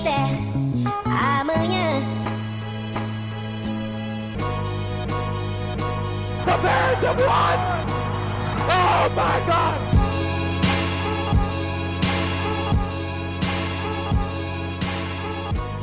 até 0.00 0.16
amanhã. 1.04 2.00
The 7.00 7.14
my 9.16 9.40
God! 9.46 9.80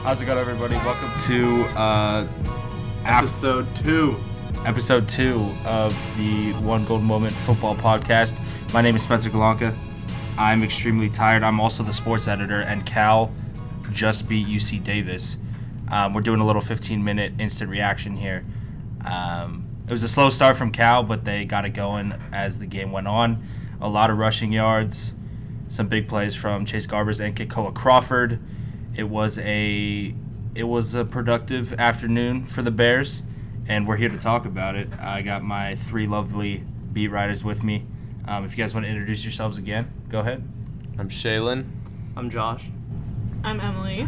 How's 0.03 0.21
it 0.21 0.25
going, 0.25 0.37
everybody? 0.37 0.75
Welcome 0.75 1.11
to 1.27 1.65
uh, 1.77 2.27
Episode 3.05 3.67
two. 3.75 4.15
episode 4.65 5.07
two 5.09 5.49
of 5.65 5.93
the 6.17 6.53
One 6.65 6.85
Golden 6.85 7.05
Moment 7.05 7.33
Football 7.33 7.75
Podcast. 7.75 8.35
My 8.73 8.81
name 8.81 8.95
is 8.95 9.03
Spencer 9.03 9.29
Galanka. 9.29 9.75
I'm 10.37 10.63
extremely 10.63 11.09
tired. 11.09 11.43
I'm 11.43 11.59
also 11.59 11.83
the 11.83 11.93
sports 11.93 12.27
editor, 12.27 12.61
and 12.61 12.85
Cal 12.85 13.31
just 13.91 14.27
beat 14.27 14.47
UC 14.47 14.83
Davis. 14.83 15.37
Um, 15.89 16.13
we're 16.13 16.21
doing 16.21 16.39
a 16.39 16.45
little 16.45 16.61
15 16.61 17.03
minute 17.03 17.33
instant 17.39 17.69
reaction 17.69 18.15
here. 18.15 18.45
Um, 19.05 19.67
it 19.87 19.91
was 19.91 20.03
a 20.03 20.09
slow 20.09 20.29
start 20.29 20.57
from 20.57 20.71
Cal, 20.71 21.03
but 21.03 21.23
they 21.23 21.45
got 21.45 21.65
it 21.65 21.69
going 21.69 22.13
as 22.33 22.59
the 22.59 22.65
game 22.65 22.91
went 22.91 23.07
on. 23.07 23.41
A 23.79 23.87
lot 23.87 24.09
of 24.09 24.17
rushing 24.17 24.51
yards, 24.51 25.13
some 25.69 25.87
big 25.87 26.07
plays 26.07 26.35
from 26.35 26.65
Chase 26.65 26.87
Garbers 26.87 27.23
and 27.23 27.35
Kekoa 27.35 27.73
Crawford. 27.73 28.39
It 28.95 29.03
was 29.03 29.39
a 29.39 30.13
it 30.55 30.63
was 30.63 30.95
a 30.95 31.05
productive 31.05 31.73
afternoon 31.79 32.45
for 32.45 32.63
the 32.63 32.71
Bears, 32.71 33.21
and 33.67 33.87
we're 33.87 33.97
here 33.97 34.09
to 34.09 34.17
talk 34.17 34.45
about 34.45 34.75
it. 34.75 34.89
I 34.99 35.21
got 35.21 35.43
my 35.43 35.75
three 35.75 36.07
lovely 36.07 36.65
beat 36.91 37.09
writers 37.09 37.43
with 37.43 37.63
me. 37.63 37.85
Um, 38.27 38.43
if 38.43 38.57
you 38.57 38.63
guys 38.63 38.73
want 38.73 38.85
to 38.85 38.89
introduce 38.91 39.23
yourselves 39.23 39.57
again, 39.57 39.91
go 40.09 40.19
ahead. 40.19 40.43
I'm 40.97 41.09
Shaylin. 41.09 41.65
I'm 42.17 42.29
Josh. 42.29 42.71
I'm 43.43 43.59
Emily. 43.59 44.07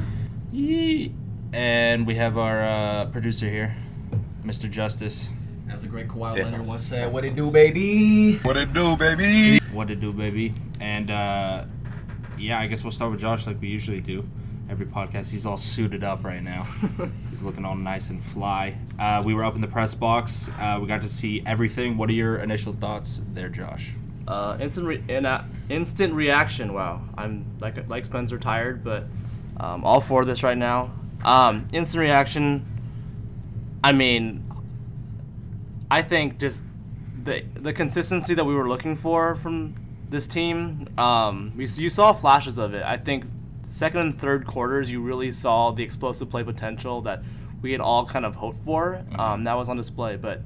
Yee. 0.52 1.14
And 1.54 2.06
we 2.06 2.16
have 2.16 2.38
our 2.38 2.62
uh, 2.64 3.06
producer 3.08 3.50
here, 3.50 3.76
Mr. 4.44 4.70
Justice. 4.70 5.30
As 5.70 5.82
the 5.82 5.88
great 5.88 6.08
Kawhi 6.08 6.36
Damn, 6.36 6.46
Leonard 6.46 6.68
once 6.68 6.82
so 6.82 6.96
said, 6.96 7.14
"What 7.14 7.26
it 7.26 7.36
do, 7.36 7.52
baby?" 7.52 8.38
What 8.38 8.54
to 8.54 8.66
do, 8.66 8.96
baby? 8.98 9.60
What 9.72 9.90
it 9.92 10.00
do, 10.00 10.12
baby?" 10.12 10.54
And 10.80 11.12
uh, 11.12 11.66
yeah, 12.38 12.60
I 12.60 12.68
guess 12.68 12.84
we'll 12.84 12.92
start 12.92 13.12
with 13.12 13.20
Josh 13.22 13.46
like 13.46 13.62
we 13.62 13.68
usually 13.68 14.02
do. 14.02 14.28
Every 14.70 14.86
podcast, 14.86 15.32
he's 15.32 15.46
all 15.46 15.58
suited 15.58 16.04
up 16.04 16.24
right 16.24 16.44
now. 16.44 16.64
he's 17.30 17.42
looking 17.42 17.66
all 17.66 17.76
nice 17.76 18.10
and 18.12 18.24
fly. 18.24 18.78
Uh, 19.00 19.22
we 19.26 19.34
were 19.34 19.44
up 19.44 19.56
in 19.56 19.62
the 19.62 19.68
press 19.68 19.96
box. 19.96 20.50
Uh, 20.60 20.78
we 20.82 20.88
got 20.88 21.02
to 21.02 21.10
see 21.10 21.42
everything. 21.46 21.98
What 21.98 22.10
are 22.10 22.14
your 22.14 22.38
initial 22.38 22.74
thoughts 22.74 23.22
there, 23.34 23.50
Josh? 23.50 23.92
Uh, 24.30 24.58
instant 24.60 24.86
re- 24.86 25.04
in, 25.08 25.26
uh, 25.26 25.44
instant 25.70 26.14
reaction. 26.14 26.72
Wow, 26.72 27.02
I'm 27.18 27.46
like 27.60 27.90
like 27.90 28.06
Spencer 28.06 28.38
tired, 28.38 28.84
but 28.84 29.06
um, 29.58 29.84
all 29.84 30.00
for 30.00 30.24
this 30.24 30.44
right 30.44 30.58
now. 30.58 30.92
Um, 31.26 31.68
instant 31.74 32.02
reaction. 32.02 32.64
I 33.84 33.92
mean, 33.92 34.48
I 35.90 36.04
think 36.04 36.38
just 36.38 36.62
the 37.24 37.44
the 37.56 37.74
consistency 37.74 38.36
that 38.36 38.46
we 38.46 38.54
were 38.54 38.70
looking 38.70 38.96
for 38.96 39.36
from 39.36 39.74
this 40.10 40.28
team. 40.28 40.88
Um, 40.98 41.54
we, 41.58 41.66
you 41.66 41.90
saw 41.90 42.14
flashes 42.14 42.60
of 42.60 42.76
it. 42.76 42.84
I 42.84 42.98
think 42.98 43.26
second 43.64 44.02
and 44.02 44.20
third 44.20 44.46
quarters, 44.46 44.92
you 44.92 45.02
really 45.02 45.32
saw 45.32 45.72
the 45.72 45.84
explosive 45.84 46.30
play 46.30 46.44
potential 46.44 47.02
that 47.02 47.24
we 47.64 47.72
had 47.72 47.82
all 47.82 48.06
kind 48.06 48.26
of 48.26 48.36
hoped 48.36 48.64
for. 48.64 49.04
Um, 49.18 49.44
that 49.46 49.56
was 49.56 49.70
on 49.70 49.78
display, 49.78 50.18
but 50.18 50.42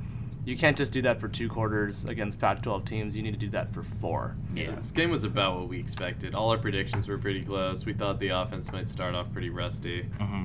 you 0.45 0.57
can't 0.57 0.77
just 0.77 0.91
do 0.91 1.01
that 1.03 1.19
for 1.19 1.27
two 1.27 1.47
quarters 1.47 2.05
against 2.05 2.39
Pac-12 2.39 2.85
teams. 2.85 3.15
You 3.15 3.23
need 3.23 3.31
to 3.31 3.39
do 3.39 3.49
that 3.51 3.73
for 3.73 3.83
four. 3.83 4.35
Yeah. 4.53 4.71
This 4.71 4.91
game 4.91 5.09
was 5.09 5.23
about 5.23 5.59
what 5.59 5.69
we 5.69 5.79
expected. 5.79 6.35
All 6.35 6.49
our 6.49 6.57
predictions 6.57 7.07
were 7.07 7.17
pretty 7.17 7.43
close. 7.43 7.85
We 7.85 7.93
thought 7.93 8.19
the 8.19 8.29
offense 8.29 8.71
might 8.71 8.89
start 8.89 9.15
off 9.15 9.31
pretty 9.31 9.49
rusty. 9.49 10.03
Mm-hmm. 10.19 10.43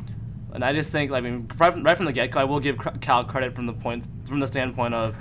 And 0.55 0.65
I 0.65 0.73
just 0.73 0.91
think, 0.93 1.13
I 1.13 1.21
mean, 1.21 1.49
right 1.59 1.73
from, 1.73 1.83
right 1.83 1.97
from 1.97 2.07
the 2.07 2.13
get-go, 2.13 2.41
I 2.41 2.45
will 2.45 2.61
give 2.61 2.79
Cal 3.01 3.25
credit 3.25 3.55
from 3.55 3.67
the 3.67 3.73
points 3.73 4.09
from 4.25 4.41
the 4.41 4.47
standpoint 4.47 4.95
of 4.95 5.17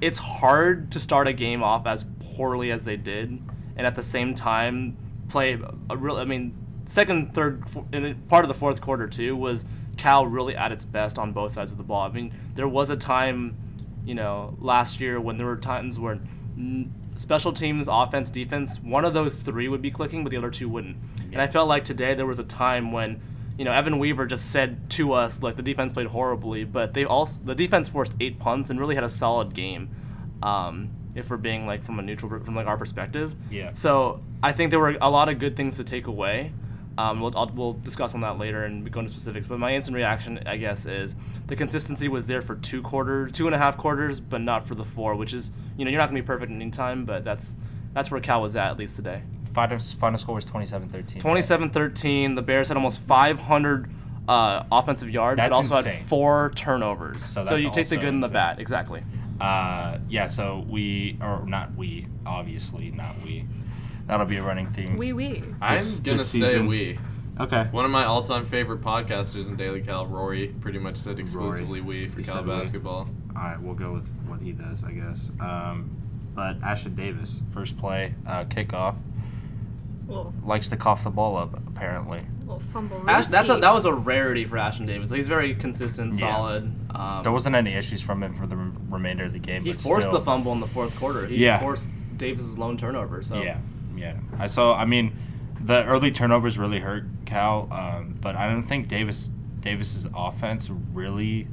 it's 0.00 0.18
hard 0.18 0.90
to 0.92 1.00
start 1.00 1.28
a 1.28 1.32
game 1.32 1.62
off 1.62 1.86
as 1.86 2.06
poorly 2.34 2.70
as 2.70 2.82
they 2.82 2.96
did, 2.96 3.28
and 3.76 3.86
at 3.86 3.94
the 3.94 4.02
same 4.02 4.34
time 4.34 4.96
play 5.28 5.58
a 5.88 5.96
real. 5.96 6.16
I 6.16 6.24
mean, 6.24 6.54
second, 6.86 7.34
third, 7.34 7.68
fo- 7.68 7.86
and 7.92 8.26
part 8.28 8.44
of 8.44 8.48
the 8.48 8.54
fourth 8.54 8.80
quarter 8.80 9.06
too 9.06 9.36
was 9.36 9.64
Cal 9.96 10.26
really 10.26 10.56
at 10.56 10.72
its 10.72 10.84
best 10.84 11.18
on 11.18 11.32
both 11.32 11.52
sides 11.52 11.70
of 11.70 11.76
the 11.76 11.84
ball. 11.84 12.02
I 12.02 12.08
mean, 12.10 12.32
there 12.54 12.68
was 12.68 12.90
a 12.90 12.96
time, 12.96 13.56
you 14.04 14.14
know, 14.14 14.56
last 14.58 15.00
year 15.00 15.20
when 15.20 15.36
there 15.36 15.46
were 15.46 15.56
times 15.56 15.98
where. 15.98 16.20
Special 17.16 17.52
teams, 17.52 17.86
offense, 17.86 18.30
defense, 18.30 18.78
one 18.80 19.04
of 19.04 19.12
those 19.12 19.34
three 19.34 19.68
would 19.68 19.82
be 19.82 19.90
clicking, 19.90 20.24
but 20.24 20.30
the 20.30 20.38
other 20.38 20.50
two 20.50 20.70
wouldn't. 20.70 20.96
And 21.32 21.42
I 21.42 21.46
felt 21.48 21.68
like 21.68 21.84
today 21.84 22.14
there 22.14 22.24
was 22.24 22.38
a 22.38 22.44
time 22.44 22.92
when 22.92 23.20
you 23.60 23.64
know, 23.64 23.72
Evan 23.72 23.98
Weaver 23.98 24.24
just 24.24 24.52
said 24.52 24.88
to 24.92 25.12
us 25.12 25.42
like 25.42 25.56
the 25.56 25.62
defense 25.62 25.92
played 25.92 26.06
horribly, 26.06 26.64
but 26.64 26.94
they 26.94 27.04
also 27.04 27.42
the 27.44 27.54
defense 27.54 27.90
forced 27.90 28.16
eight 28.18 28.38
punts 28.38 28.70
and 28.70 28.80
really 28.80 28.94
had 28.94 29.04
a 29.04 29.08
solid 29.10 29.52
game. 29.52 29.90
Um, 30.42 30.92
if 31.14 31.28
we're 31.28 31.36
being 31.36 31.66
like 31.66 31.84
from 31.84 31.98
a 31.98 32.02
neutral 32.02 32.30
group, 32.30 32.46
from 32.46 32.54
like 32.54 32.66
our 32.66 32.78
perspective. 32.78 33.34
Yeah. 33.50 33.72
So 33.74 34.22
I 34.42 34.52
think 34.52 34.70
there 34.70 34.80
were 34.80 34.96
a 34.98 35.10
lot 35.10 35.28
of 35.28 35.38
good 35.38 35.56
things 35.56 35.76
to 35.76 35.84
take 35.84 36.06
away. 36.06 36.52
Um, 37.00 37.20
we'll, 37.20 37.36
I'll, 37.36 37.50
we'll 37.54 37.72
discuss 37.72 38.14
on 38.14 38.20
that 38.20 38.38
later 38.38 38.64
and 38.64 38.90
go 38.92 39.00
into 39.00 39.10
specifics. 39.10 39.46
But 39.46 39.58
my 39.58 39.74
instant 39.74 39.96
reaction, 39.96 40.38
I 40.44 40.56
guess, 40.58 40.84
is 40.84 41.14
the 41.46 41.56
consistency 41.56 42.08
was 42.08 42.26
there 42.26 42.42
for 42.42 42.56
two 42.56 42.82
quarters, 42.82 43.32
two 43.32 43.46
and 43.46 43.54
a 43.54 43.58
half 43.58 43.78
quarters, 43.78 44.20
but 44.20 44.40
not 44.42 44.66
for 44.66 44.74
the 44.74 44.84
four. 44.84 45.14
Which 45.14 45.32
is, 45.32 45.50
you 45.78 45.84
know, 45.84 45.90
you're 45.90 46.00
not 46.00 46.10
gonna 46.10 46.20
be 46.20 46.26
perfect 46.26 46.50
at 46.52 46.54
any 46.56 46.70
time, 46.70 47.04
but 47.06 47.24
that's 47.24 47.56
that's 47.94 48.10
where 48.10 48.20
Cal 48.20 48.42
was 48.42 48.54
at 48.54 48.70
at 48.70 48.76
least 48.76 48.96
today. 48.96 49.22
Final, 49.54 49.78
final 49.78 50.18
score 50.18 50.36
was 50.36 50.46
27-13. 50.46 51.20
27-13. 51.20 52.36
The 52.36 52.42
Bears 52.42 52.68
had 52.68 52.76
almost 52.76 53.00
500 53.00 53.90
uh, 54.28 54.62
offensive 54.70 55.10
yards, 55.10 55.38
That's 55.38 55.50
but 55.50 55.56
also 55.56 55.78
insane. 55.78 55.94
had 55.94 56.06
four 56.08 56.52
turnovers. 56.54 57.24
So 57.24 57.44
So, 57.44 57.56
you 57.56 57.70
take 57.72 57.88
the 57.88 57.96
good 57.96 58.06
and 58.08 58.22
the 58.22 58.26
insane. 58.28 58.32
bad, 58.34 58.58
exactly. 58.60 59.02
Uh, 59.40 59.98
yeah, 60.08 60.26
so 60.26 60.64
we, 60.68 61.18
or 61.20 61.44
not 61.46 61.74
we, 61.74 62.06
obviously, 62.24 62.92
not 62.92 63.16
we. 63.24 63.44
That'll 64.10 64.26
be 64.26 64.38
a 64.38 64.42
running 64.42 64.66
theme. 64.66 64.96
Wee 64.96 65.12
wee. 65.12 65.44
I'm 65.62 65.76
This- 65.76 66.00
gonna 66.00 66.18
this 66.18 66.28
say 66.30 66.40
season- 66.40 66.66
we. 66.66 66.98
Okay. 67.38 67.68
One 67.70 67.84
of 67.84 67.90
my 67.92 68.04
all-time 68.04 68.44
favorite 68.44 68.80
podcasters 68.82 69.46
in 69.46 69.54
Daily 69.56 69.80
Cal, 69.80 70.04
Rory, 70.06 70.48
pretty 70.60 70.78
much 70.80 70.96
said 70.98 71.18
exclusively 71.20 71.80
we 71.80 72.08
for 72.08 72.18
He 72.18 72.24
Cal 72.24 72.34
said 72.38 72.44
we. 72.46 72.50
basketball. 72.50 73.08
All 73.36 73.42
right, 73.42 73.60
we'll 73.62 73.74
go 73.76 73.92
with 73.92 74.06
what 74.26 74.40
he 74.40 74.50
does, 74.52 74.82
I 74.84 74.90
guess. 74.92 75.30
Um, 75.40 75.88
but 76.34 76.60
Ashton 76.62 76.96
Davis, 76.96 77.40
first 77.54 77.78
play, 77.78 78.14
uh, 78.26 78.44
kickoff, 78.44 78.96
Little, 80.08 80.34
likes 80.44 80.68
to 80.70 80.76
cough 80.76 81.04
the 81.04 81.10
ball 81.10 81.36
up, 81.36 81.56
apparently. 81.68 82.22
little 82.40 82.58
fumble. 82.58 83.08
Ash, 83.08 83.28
that's 83.28 83.48
a, 83.48 83.56
that 83.58 83.72
was 83.72 83.84
a 83.84 83.94
rarity 83.94 84.44
for 84.44 84.58
Ashton 84.58 84.84
Davis. 84.86 85.08
He's 85.10 85.28
very 85.28 85.54
consistent, 85.54 86.14
Yeah. 86.14 86.34
solid. 86.34 86.74
Um, 86.90 87.22
There 87.22 87.30
wasn't 87.30 87.54
any 87.54 87.74
issues 87.74 88.02
from 88.02 88.24
him 88.24 88.34
for 88.34 88.48
the 88.48 88.56
rem- 88.56 88.76
remainder 88.90 89.24
of 89.26 89.32
the 89.32 89.38
game. 89.38 89.62
he 89.62 89.70
but 89.70 89.80
forced 89.80 90.08
still, 90.08 90.18
the 90.18 90.24
fumble 90.24 90.50
in 90.52 90.58
the 90.58 90.66
fourth 90.66 90.96
quarter. 90.96 91.26
He 91.28 91.36
Yeah. 91.36 91.60
forced 91.60 91.88
Davis's 92.16 92.58
lone 92.58 92.76
turnover. 92.76 93.22
So 93.22 93.40
Yeah, 93.40 93.58
yeah. 94.00 94.16
I 94.38 94.46
saw. 94.46 94.74
I 94.74 94.84
mean, 94.86 95.16
the 95.62 95.84
early 95.84 96.10
turnovers 96.10 96.58
really 96.58 96.80
hurt 96.80 97.04
Cal, 97.26 97.68
um, 97.70 98.16
but 98.20 98.34
I 98.34 98.48
don't 98.48 98.64
think 98.64 98.88
Davis 98.88 99.30
Davis's 99.60 100.06
offense 100.14 100.70
really 100.70 101.46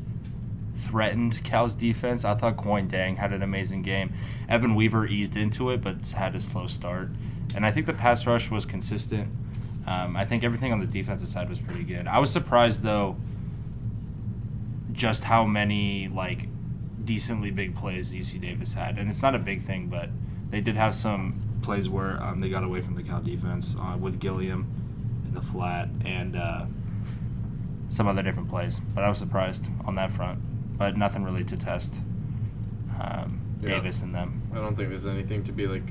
threatened 0.85 1.43
Cal's 1.43 1.75
defense. 1.75 2.23
I 2.23 2.35
thought 2.35 2.55
Kuony 2.57 2.87
Deng 2.89 3.17
had 3.17 3.33
an 3.33 3.43
amazing 3.43 3.81
game. 3.81 4.13
Evan 4.47 4.75
Weaver 4.75 5.07
eased 5.07 5.35
into 5.35 5.69
it, 5.71 5.81
but 5.81 6.07
had 6.11 6.35
a 6.35 6.39
slow 6.39 6.67
start. 6.67 7.09
And 7.55 7.65
I 7.65 7.71
think 7.71 7.85
the 7.85 7.93
pass 7.93 8.25
rush 8.25 8.49
was 8.49 8.65
consistent. 8.65 9.29
Um, 9.85 10.15
I 10.15 10.25
think 10.25 10.43
everything 10.43 10.71
on 10.71 10.79
the 10.79 10.85
defensive 10.85 11.29
side 11.29 11.49
was 11.49 11.59
pretty 11.59 11.83
good. 11.83 12.07
I 12.07 12.19
was 12.19 12.31
surprised 12.31 12.83
though, 12.83 13.17
just 14.91 15.25
how 15.25 15.45
many 15.45 16.07
like 16.07 16.47
decently 17.03 17.51
big 17.51 17.75
plays 17.75 18.13
UC 18.13 18.41
Davis 18.41 18.73
had, 18.73 18.97
and 18.97 19.09
it's 19.09 19.21
not 19.21 19.35
a 19.35 19.39
big 19.39 19.63
thing, 19.63 19.87
but 19.87 20.09
they 20.49 20.61
did 20.61 20.75
have 20.75 20.95
some 20.95 21.41
plays 21.61 21.89
where 21.89 22.21
um, 22.23 22.39
they 22.39 22.49
got 22.49 22.63
away 22.63 22.81
from 22.81 22.95
the 22.95 23.03
Cal 23.03 23.21
defense 23.21 23.75
uh, 23.79 23.97
with 23.99 24.19
Gilliam 24.19 24.65
in 25.27 25.33
the 25.33 25.41
flat 25.41 25.89
and 26.05 26.35
uh, 26.35 26.65
some 27.89 28.07
other 28.07 28.21
different 28.23 28.49
plays. 28.49 28.79
But 28.93 29.03
I 29.03 29.09
was 29.09 29.17
surprised 29.17 29.65
on 29.85 29.95
that 29.95 30.11
front, 30.11 30.39
but 30.77 30.97
nothing 30.97 31.23
really 31.23 31.43
to 31.45 31.57
test 31.57 31.99
um, 32.99 33.41
Yeah. 33.61 33.69
Davis 33.69 34.01
and 34.01 34.13
them. 34.13 34.41
I 34.53 34.55
don't 34.57 34.75
think 34.75 34.89
there's 34.89 35.05
anything 35.05 35.43
to 35.45 35.51
be 35.51 35.65
like 35.65 35.83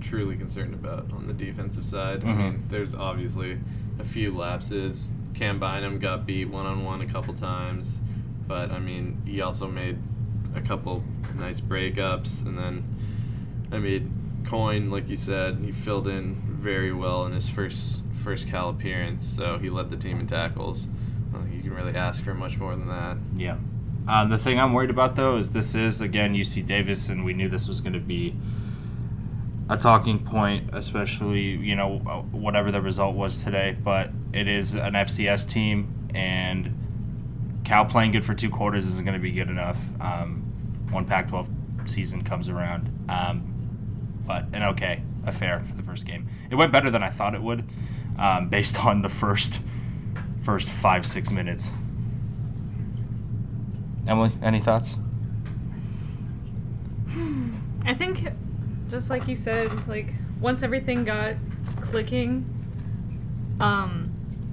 truly 0.00 0.36
concerned 0.36 0.74
about 0.74 1.12
on 1.12 1.26
the 1.26 1.32
defensive 1.34 1.84
side. 1.84 2.22
Mhm. 2.22 2.28
I 2.28 2.32
mean, 2.34 2.64
there's 2.68 2.94
obviously 2.94 3.58
a 3.98 4.04
few 4.04 4.34
lapses. 4.34 5.12
Cam 5.34 5.58
Bynum 5.60 5.98
got 5.98 6.26
beat 6.26 6.48
one 6.48 6.66
on 6.66 6.84
one 6.84 7.02
a 7.02 7.06
couple 7.06 7.34
times, 7.34 8.00
but 8.48 8.70
I 8.70 8.78
mean, 8.78 9.20
he 9.24 9.40
also 9.42 9.68
made 9.68 9.98
a 10.54 10.60
couple 10.60 11.04
nice 11.38 11.60
breakups, 11.60 12.44
and 12.46 12.56
then 12.58 12.84
I 13.70 13.78
mean, 13.78 14.10
Kuony, 14.50 14.90
like 14.90 15.08
you 15.08 15.16
said, 15.16 15.58
he 15.64 15.70
filled 15.70 16.08
in 16.08 16.34
very 16.34 16.92
well 16.92 17.24
in 17.24 17.32
his 17.32 17.48
first 17.48 18.00
first 18.24 18.48
Cal 18.48 18.68
appearance, 18.68 19.24
so 19.24 19.58
he 19.58 19.70
led 19.70 19.90
the 19.90 19.96
team 19.96 20.20
in 20.20 20.26
tackles. 20.26 20.88
I 21.30 21.34
don't 21.34 21.44
think 21.44 21.56
you 21.56 21.62
can 21.62 21.74
really 21.74 21.96
ask 21.96 22.24
for 22.24 22.34
much 22.34 22.58
more 22.58 22.74
than 22.74 22.88
that. 22.88 23.16
Yeah. 23.36 23.56
Um, 24.08 24.28
the 24.28 24.36
thing 24.36 24.58
I'm 24.58 24.72
worried 24.72 24.90
about 24.90 25.14
though 25.14 25.36
is 25.36 25.52
this 25.52 25.74
is 25.74 26.00
again 26.00 26.34
UC 26.34 26.66
Davis, 26.66 27.08
and 27.08 27.24
we 27.24 27.32
knew 27.32 27.48
this 27.48 27.68
was 27.68 27.80
going 27.80 27.92
to 27.92 28.00
be 28.00 28.34
a 29.68 29.76
talking 29.76 30.18
point, 30.18 30.70
especially 30.72 31.42
you 31.42 31.76
know 31.76 31.98
whatever 32.32 32.72
the 32.72 32.80
result 32.80 33.14
was 33.14 33.44
today. 33.44 33.76
But 33.82 34.10
it 34.32 34.48
is 34.48 34.74
an 34.74 34.94
FCS 34.94 35.48
team, 35.48 36.08
and 36.12 37.60
Cal 37.64 37.84
playing 37.84 38.10
good 38.10 38.24
for 38.24 38.34
two 38.34 38.50
quarters 38.50 38.84
isn't 38.86 39.04
going 39.04 39.16
to 39.16 39.22
be 39.22 39.30
good 39.30 39.48
enough. 39.48 39.78
Um, 40.00 40.42
when 40.90 41.04
Pac-12 41.04 41.88
season 41.88 42.24
comes 42.24 42.48
around, 42.48 42.90
um, 43.08 43.49
but 44.26 44.46
an 44.52 44.62
okay 44.62 45.02
affair 45.26 45.60
for 45.60 45.74
the 45.74 45.82
first 45.82 46.06
game. 46.06 46.28
It 46.50 46.54
went 46.54 46.72
better 46.72 46.90
than 46.90 47.02
I 47.02 47.10
thought 47.10 47.34
it 47.34 47.42
would, 47.42 47.64
um, 48.18 48.48
based 48.48 48.84
on 48.84 49.02
the 49.02 49.08
first 49.08 49.60
first 50.42 50.68
five 50.68 51.06
six 51.06 51.30
minutes. 51.30 51.70
Emily, 54.06 54.32
any 54.42 54.60
thoughts? 54.60 54.96
I 57.84 57.94
think, 57.94 58.28
just 58.88 59.10
like 59.10 59.28
you 59.28 59.36
said, 59.36 59.86
like 59.88 60.14
once 60.40 60.62
everything 60.62 61.04
got 61.04 61.36
clicking, 61.80 62.46
um, 63.60 64.10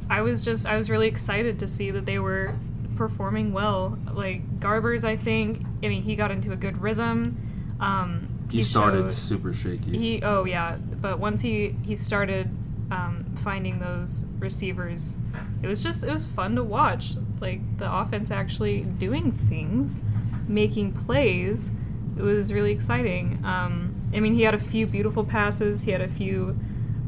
I 0.10 0.22
was 0.22 0.44
just 0.44 0.66
I 0.66 0.76
was 0.76 0.90
really 0.90 1.08
excited 1.08 1.60
to 1.60 1.68
see 1.68 1.92
that 1.92 2.06
they 2.06 2.20
were 2.20 2.56
performing 2.96 3.54
well. 3.54 3.98
Like 4.12 4.60
Garbers, 4.60 5.04
I 5.04 5.16
think. 5.16 5.64
I 5.84 5.88
mean, 5.88 6.04
he 6.04 6.16
got 6.16 6.32
into 6.32 6.52
a 6.52 6.56
good 6.56 6.82
rhythm. 6.82 7.76
Um, 7.80 8.37
He, 8.52 8.64
started 8.64 9.04
showed- 9.04 9.12
super 9.12 9.54
shaky. 9.54 9.98
He 9.98 10.22
oh 10.24 10.46
yeah, 10.46 10.78
but 11.02 11.20
once 11.20 11.42
he 11.42 11.76
he 11.84 11.96
started 11.96 12.50
um, 12.92 13.26
finding 13.36 13.80
those 13.80 14.26
receivers, 14.40 15.18
it 15.62 15.68
was 15.68 15.82
just 15.82 16.04
it 16.04 16.12
was 16.12 16.26
fun 16.26 16.56
to 16.56 16.64
watch. 16.64 17.14
Like 17.40 17.78
the 17.78 17.92
offense 17.92 18.32
actually 18.32 18.82
doing 18.82 19.32
things, 19.32 20.02
making 20.48 20.94
plays. 20.94 21.72
It 22.18 22.24
was 22.24 22.52
really 22.52 22.72
exciting. 22.72 23.40
Um, 23.44 23.94
I 24.14 24.20
mean, 24.20 24.34
he 24.34 24.42
had 24.44 24.56
a 24.56 24.60
few 24.60 24.88
beautiful 24.88 25.24
passes. 25.24 25.84
He 25.84 25.92
had 25.92 26.02
a 26.02 26.08
few 26.08 26.58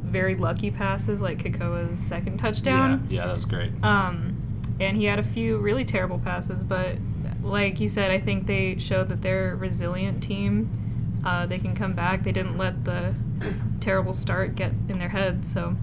very 0.03 0.35
lucky 0.35 0.69
passes, 0.71 1.21
like 1.21 1.39
Kekoa's 1.39 1.97
second 1.97 2.37
touchdown. 2.37 3.07
Yeah, 3.09 3.21
yeah, 3.21 3.27
that 3.27 3.33
was 3.35 3.45
great. 3.45 3.71
Um, 3.83 4.35
and 4.79 4.97
he 4.97 5.05
had 5.05 5.19
a 5.19 5.23
few 5.23 5.57
really 5.57 5.85
terrible 5.85 6.19
passes, 6.19 6.63
but 6.63 6.97
like 7.41 7.79
you 7.79 7.87
said, 7.87 8.11
I 8.11 8.19
think 8.19 8.47
they 8.47 8.77
showed 8.77 9.09
that 9.09 9.21
they're 9.21 9.53
a 9.53 9.55
resilient 9.55 10.21
team. 10.21 10.69
Uh, 11.25 11.45
they 11.45 11.59
can 11.59 11.75
come 11.75 11.93
back. 11.93 12.23
They 12.23 12.31
didn't 12.31 12.57
let 12.57 12.85
the 12.85 13.13
terrible 13.79 14.13
start 14.13 14.55
get 14.55 14.71
in 14.87 14.99
their 14.99 15.09
head. 15.09 15.45
So 15.45 15.75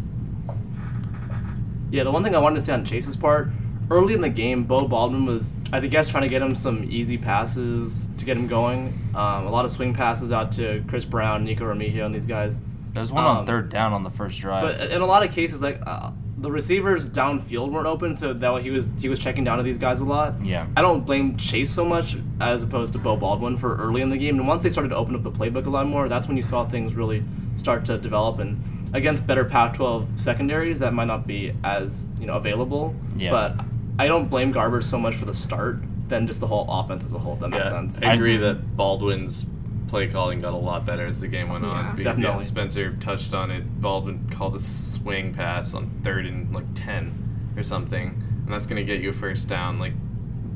Yeah, 1.91 2.05
the 2.05 2.11
one 2.11 2.23
thing 2.23 2.35
I 2.35 2.39
wanted 2.39 2.57
to 2.57 2.65
say 2.65 2.73
on 2.73 2.85
Chase's 2.85 3.17
part, 3.17 3.49
early 3.91 4.15
in 4.15 4.21
the 4.21 4.29
game, 4.29 4.65
Beau 4.65 4.87
Baldwin 4.89 5.27
was, 5.27 5.55
I 5.73 5.81
think, 5.81 5.93
guess 5.93 6.09
trying 6.09 6.23
to 6.23 6.29
get 6.29 6.43
him 6.43 6.55
some 6.55 6.85
easy 6.91 7.19
passes 7.19 8.11
to 8.19 8.25
get 8.25 8.37
him 8.37 8.47
going. 8.47 8.99
Um, 9.15 9.47
a 9.47 9.51
lot 9.51 9.65
of 9.65 9.71
swing 9.71 9.95
passes 9.95 10.33
out 10.33 10.53
to 10.53 10.83
Chris 10.89 11.05
Brown, 11.05 11.45
Nikko 11.45 11.65
Remigio, 11.65 12.07
and 12.07 12.15
these 12.15 12.27
guys. 12.27 12.59
There's 12.93 13.13
one 13.13 13.25
on 13.25 13.37
um, 13.39 13.47
third 13.47 13.69
down 13.69 13.93
on 13.93 14.05
the 14.05 14.11
first 14.11 14.41
drive. 14.41 14.63
But 14.63 14.91
in 14.91 15.03
a 15.03 15.07
lot 15.07 15.23
of 15.23 15.31
cases, 15.33 15.61
like 15.61 15.81
uh, 15.87 16.13
the 16.47 16.53
receivers 16.53 17.09
downfield 17.09 17.73
weren't 17.73 17.89
open, 17.89 18.15
so 18.15 18.33
that 18.33 18.55
way 18.55 18.63
he 18.63 18.71
was 18.71 18.93
he 19.01 19.09
was 19.09 19.19
checking 19.19 19.43
down 19.43 19.57
to 19.57 19.65
these 19.65 19.79
guys 19.79 19.99
a 19.99 20.05
lot. 20.05 20.41
Yeah. 20.41 20.65
I 20.77 20.81
don't 20.81 21.05
blame 21.05 21.37
Chase 21.37 21.73
so 21.73 21.85
much 21.85 22.17
as 22.41 22.63
opposed 22.63 22.93
to 22.93 23.01
Beau 23.01 23.17
Baldwin 23.17 23.57
for 23.57 23.75
early 23.79 24.01
in 24.01 24.11
the 24.11 24.17
game. 24.17 24.39
And 24.39 24.47
once 24.47 24.63
they 24.63 24.71
started 24.71 24.91
to 24.91 24.97
open 24.97 25.17
up 25.17 25.25
the 25.25 25.33
playbook 25.33 25.67
a 25.67 25.71
lot 25.71 25.89
more, 25.89 26.09
that's 26.09 26.29
when 26.29 26.37
you 26.37 26.45
saw 26.45 26.65
things 26.65 26.95
really 26.95 27.25
start 27.57 27.85
to 27.87 27.99
develop. 27.99 28.39
And 28.39 28.63
against 28.95 29.27
better 29.27 29.45
Pac-12 29.45 30.21
secondaries, 30.21 30.79
that 30.79 30.95
might 30.95 31.09
not 31.09 31.27
be 31.27 31.53
as 31.65 32.07
you 32.21 32.27
know 32.27 32.35
available. 32.35 32.95
Yeah. 33.17 33.33
But 33.33 33.65
I 33.99 34.07
don't 34.07 34.31
blame 34.31 34.53
Garber 34.53 34.83
so 34.83 35.01
much 35.01 35.17
for 35.17 35.25
the 35.25 35.35
start 35.35 35.81
than 36.07 36.29
just 36.29 36.39
the 36.39 36.47
whole 36.47 36.65
offense 36.69 37.05
as 37.05 37.13
a 37.13 37.19
whole. 37.19 37.33
If 37.35 37.41
that 37.41 37.49
makes 37.49 37.65
Yeah, 37.65 37.71
sense. 37.73 37.99
I 38.01 38.15
agree 38.15 38.37
that 38.37 38.77
Baldwin's 38.77 39.45
play 39.89 40.09
calling 40.09 40.41
got 40.41 40.53
a 40.53 40.57
lot 40.57 40.85
better 40.85 41.07
as 41.07 41.21
the 41.21 41.29
game 41.29 41.49
went 41.49 41.65
Yeah. 41.65 41.71
on. 41.71 41.97
Because 41.97 42.19
yeah, 42.19 42.25
Definitely. 42.27 42.45
Spencer 42.45 42.93
touched 42.97 43.33
on 43.35 43.51
it. 43.51 43.81
Baldwin 43.81 44.29
called 44.31 44.55
a 44.57 44.61
swing 44.61 45.33
pass 45.35 45.75
on 45.75 45.91
third 46.03 46.27
and 46.27 46.53
like 46.55 46.67
ten 46.75 47.53
or 47.57 47.63
something, 47.63 48.09
and 48.45 48.49
that's 48.53 48.67
gonna 48.67 48.85
get 48.85 49.01
you 49.01 49.11
a 49.11 49.13
first 49.13 49.49
down 49.49 49.79
like 49.79 49.93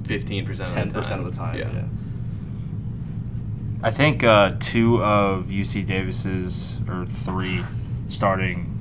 fifteen 0.05 0.45
percent 0.45 0.69
of 0.69 0.75
the 0.75 0.81
time. 0.81 0.89
Ten 0.91 0.99
percent 1.01 1.21
of 1.21 1.27
the 1.27 1.33
time. 1.39 1.59
yeah. 1.59 1.83
I 3.83 3.91
think 3.91 4.23
uh, 4.23 4.53
two 4.61 5.03
of 5.03 5.47
UC 5.47 5.87
Davis's 5.87 6.79
or 6.87 7.07
three 7.07 7.65
starting 8.09 8.77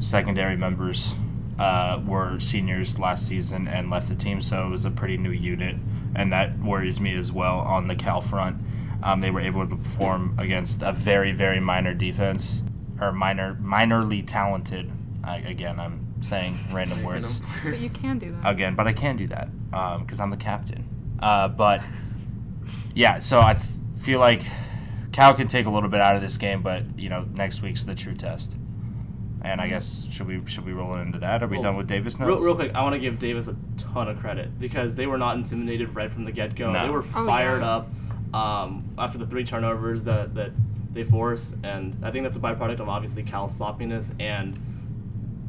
secondary 0.00 0.56
members 0.56 1.14
uh, 1.58 2.00
were 2.04 2.40
seniors 2.40 2.98
last 2.98 3.26
season 3.28 3.68
and 3.68 3.88
left 3.90 4.08
the 4.08 4.14
team, 4.16 4.40
so 4.40 4.66
it 4.66 4.70
was 4.70 4.84
a 4.84 4.90
pretty 4.90 5.16
new 5.16 5.30
unit, 5.30 5.76
and 6.16 6.32
that 6.32 6.58
worries 6.58 6.98
me 6.98 7.14
as 7.14 7.30
well 7.30 7.60
on 7.60 7.86
the 7.86 7.94
Cal 7.94 8.20
front. 8.20 8.56
Um, 9.02 9.20
they 9.20 9.30
were 9.30 9.40
able 9.40 9.66
to 9.66 9.76
perform 9.76 10.34
against 10.38 10.82
a 10.82 10.92
very, 10.92 11.32
very 11.32 11.60
minor 11.60 11.94
defense, 11.94 12.62
or 13.00 13.12
minor, 13.12 13.56
minorly 13.62 14.26
talented. 14.26 14.90
I, 15.24 15.38
again, 15.38 15.80
I'm 15.80 16.06
saying 16.22 16.58
random 16.72 17.02
words 17.02 17.40
but 17.64 17.78
you 17.78 17.88
can 17.88 18.18
do 18.18 18.30
that. 18.32 18.50
again, 18.50 18.74
but 18.74 18.86
I 18.86 18.92
can 18.92 19.16
do 19.16 19.26
that 19.28 19.48
because 20.00 20.20
I'm 20.20 20.30
the 20.30 20.36
captain. 20.36 20.86
Uh, 21.20 21.48
but 21.48 21.82
yeah, 22.94 23.18
so 23.18 23.40
I 23.40 23.54
th- 23.54 23.64
feel 23.98 24.20
like 24.20 24.42
Cal 25.12 25.34
can 25.34 25.46
take 25.48 25.66
a 25.66 25.70
little 25.70 25.88
bit 25.88 26.00
out 26.00 26.14
of 26.16 26.22
this 26.22 26.36
game, 26.36 26.62
but 26.62 26.98
you 26.98 27.08
know, 27.08 27.26
next 27.34 27.62
week's 27.62 27.84
the 27.84 27.94
true 27.94 28.14
test. 28.14 28.56
And 29.42 29.58
I 29.60 29.68
guess 29.68 30.06
should 30.10 30.28
we 30.28 30.42
should 30.46 30.66
we 30.66 30.72
roll 30.72 30.96
into 30.96 31.18
that? 31.20 31.42
Are 31.42 31.46
we 31.46 31.56
Well, 31.56 31.64
done 31.64 31.76
with 31.76 31.86
Davis 31.88 32.20
Real, 32.20 32.36
real 32.38 32.54
quick, 32.54 32.74
I 32.74 32.82
want 32.82 32.92
to 32.92 32.98
give 32.98 33.18
Davis 33.18 33.48
a 33.48 33.56
ton 33.78 34.08
of 34.08 34.18
credit 34.18 34.58
because 34.58 34.94
they 34.94 35.06
were 35.06 35.16
not 35.16 35.36
intimidated 35.36 35.94
right 35.94 36.12
from 36.12 36.24
the 36.24 36.32
get 36.32 36.54
go. 36.54 36.70
No. 36.70 36.84
They 36.84 36.90
were 36.90 36.98
Oh, 36.98 37.24
fired 37.26 37.62
yeah. 37.62 37.76
up 37.76 37.88
um, 38.34 38.88
after 38.98 39.18
the 39.18 39.26
three 39.26 39.44
turnovers 39.44 40.04
that, 40.04 40.34
that 40.34 40.52
they 40.92 41.04
force, 41.04 41.54
and 41.62 41.96
I 42.04 42.10
think 42.10 42.24
that's 42.24 42.36
a 42.36 42.40
byproduct 42.40 42.80
of 42.80 42.88
obviously 42.88 43.22
Cal's 43.22 43.54
sloppiness 43.56 44.12
and 44.18 44.58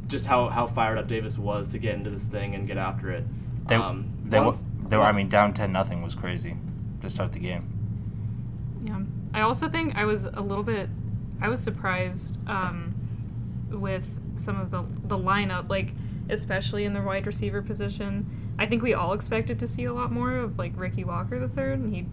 just 0.07 0.28
how, 0.28 0.50
how 0.50 0.68
fired 0.68 0.98
up 0.98 1.07
Davis 1.07 1.38
was 1.38 1.68
to 1.69 1.80
get 1.80 1.95
into 1.95 2.10
this 2.10 2.25
thing 2.25 2.56
and 2.56 2.68
get 2.68 2.78
after 2.78 3.12
it. 3.12 3.24
They, 3.68 3.75
um, 3.75 4.12
they, 4.25 4.39
wa- 4.39 4.45
once- 4.45 4.66
they 4.89 4.98
were, 4.98 5.04
I 5.04 5.12
mean, 5.12 5.30
down 5.30 5.54
ten 5.54 5.72
nothing 5.72 6.01
was 6.01 6.16
crazy 6.16 6.56
to 7.01 7.10
start 7.10 7.31
the 7.31 7.39
game. 7.39 7.68
Yeah. 8.83 9.01
I 9.33 9.42
also 9.42 9.69
think 9.69 9.95
I 9.95 10.06
was 10.06 10.25
a 10.25 10.42
little 10.42 10.63
bit 10.63 10.89
I 11.42 11.50
was 11.50 11.62
surprised 11.62 12.38
um, 12.48 12.94
with 13.72 14.19
some 14.36 14.60
of 14.60 14.69
the 14.69 14.83
the 15.07 15.18
lineup, 15.18 15.69
like 15.69 15.94
especially 16.30 16.86
in 16.86 16.94
the 16.94 17.01
wide 17.01 17.25
receiver 17.25 17.62
position. 17.62 18.54
I 18.60 18.66
think 18.68 18.83
we 18.83 18.94
all 18.94 19.13
expected 19.13 19.57
to 19.60 19.68
see 19.68 19.86
a 19.86 19.94
lot 19.94 20.12
more 20.12 20.36
of 20.36 20.60
like 20.60 20.80
Ricky 20.80 21.04
Walker 21.04 21.39
the 21.39 21.48
third, 21.48 21.80
and 21.80 21.94
he 21.94 22.06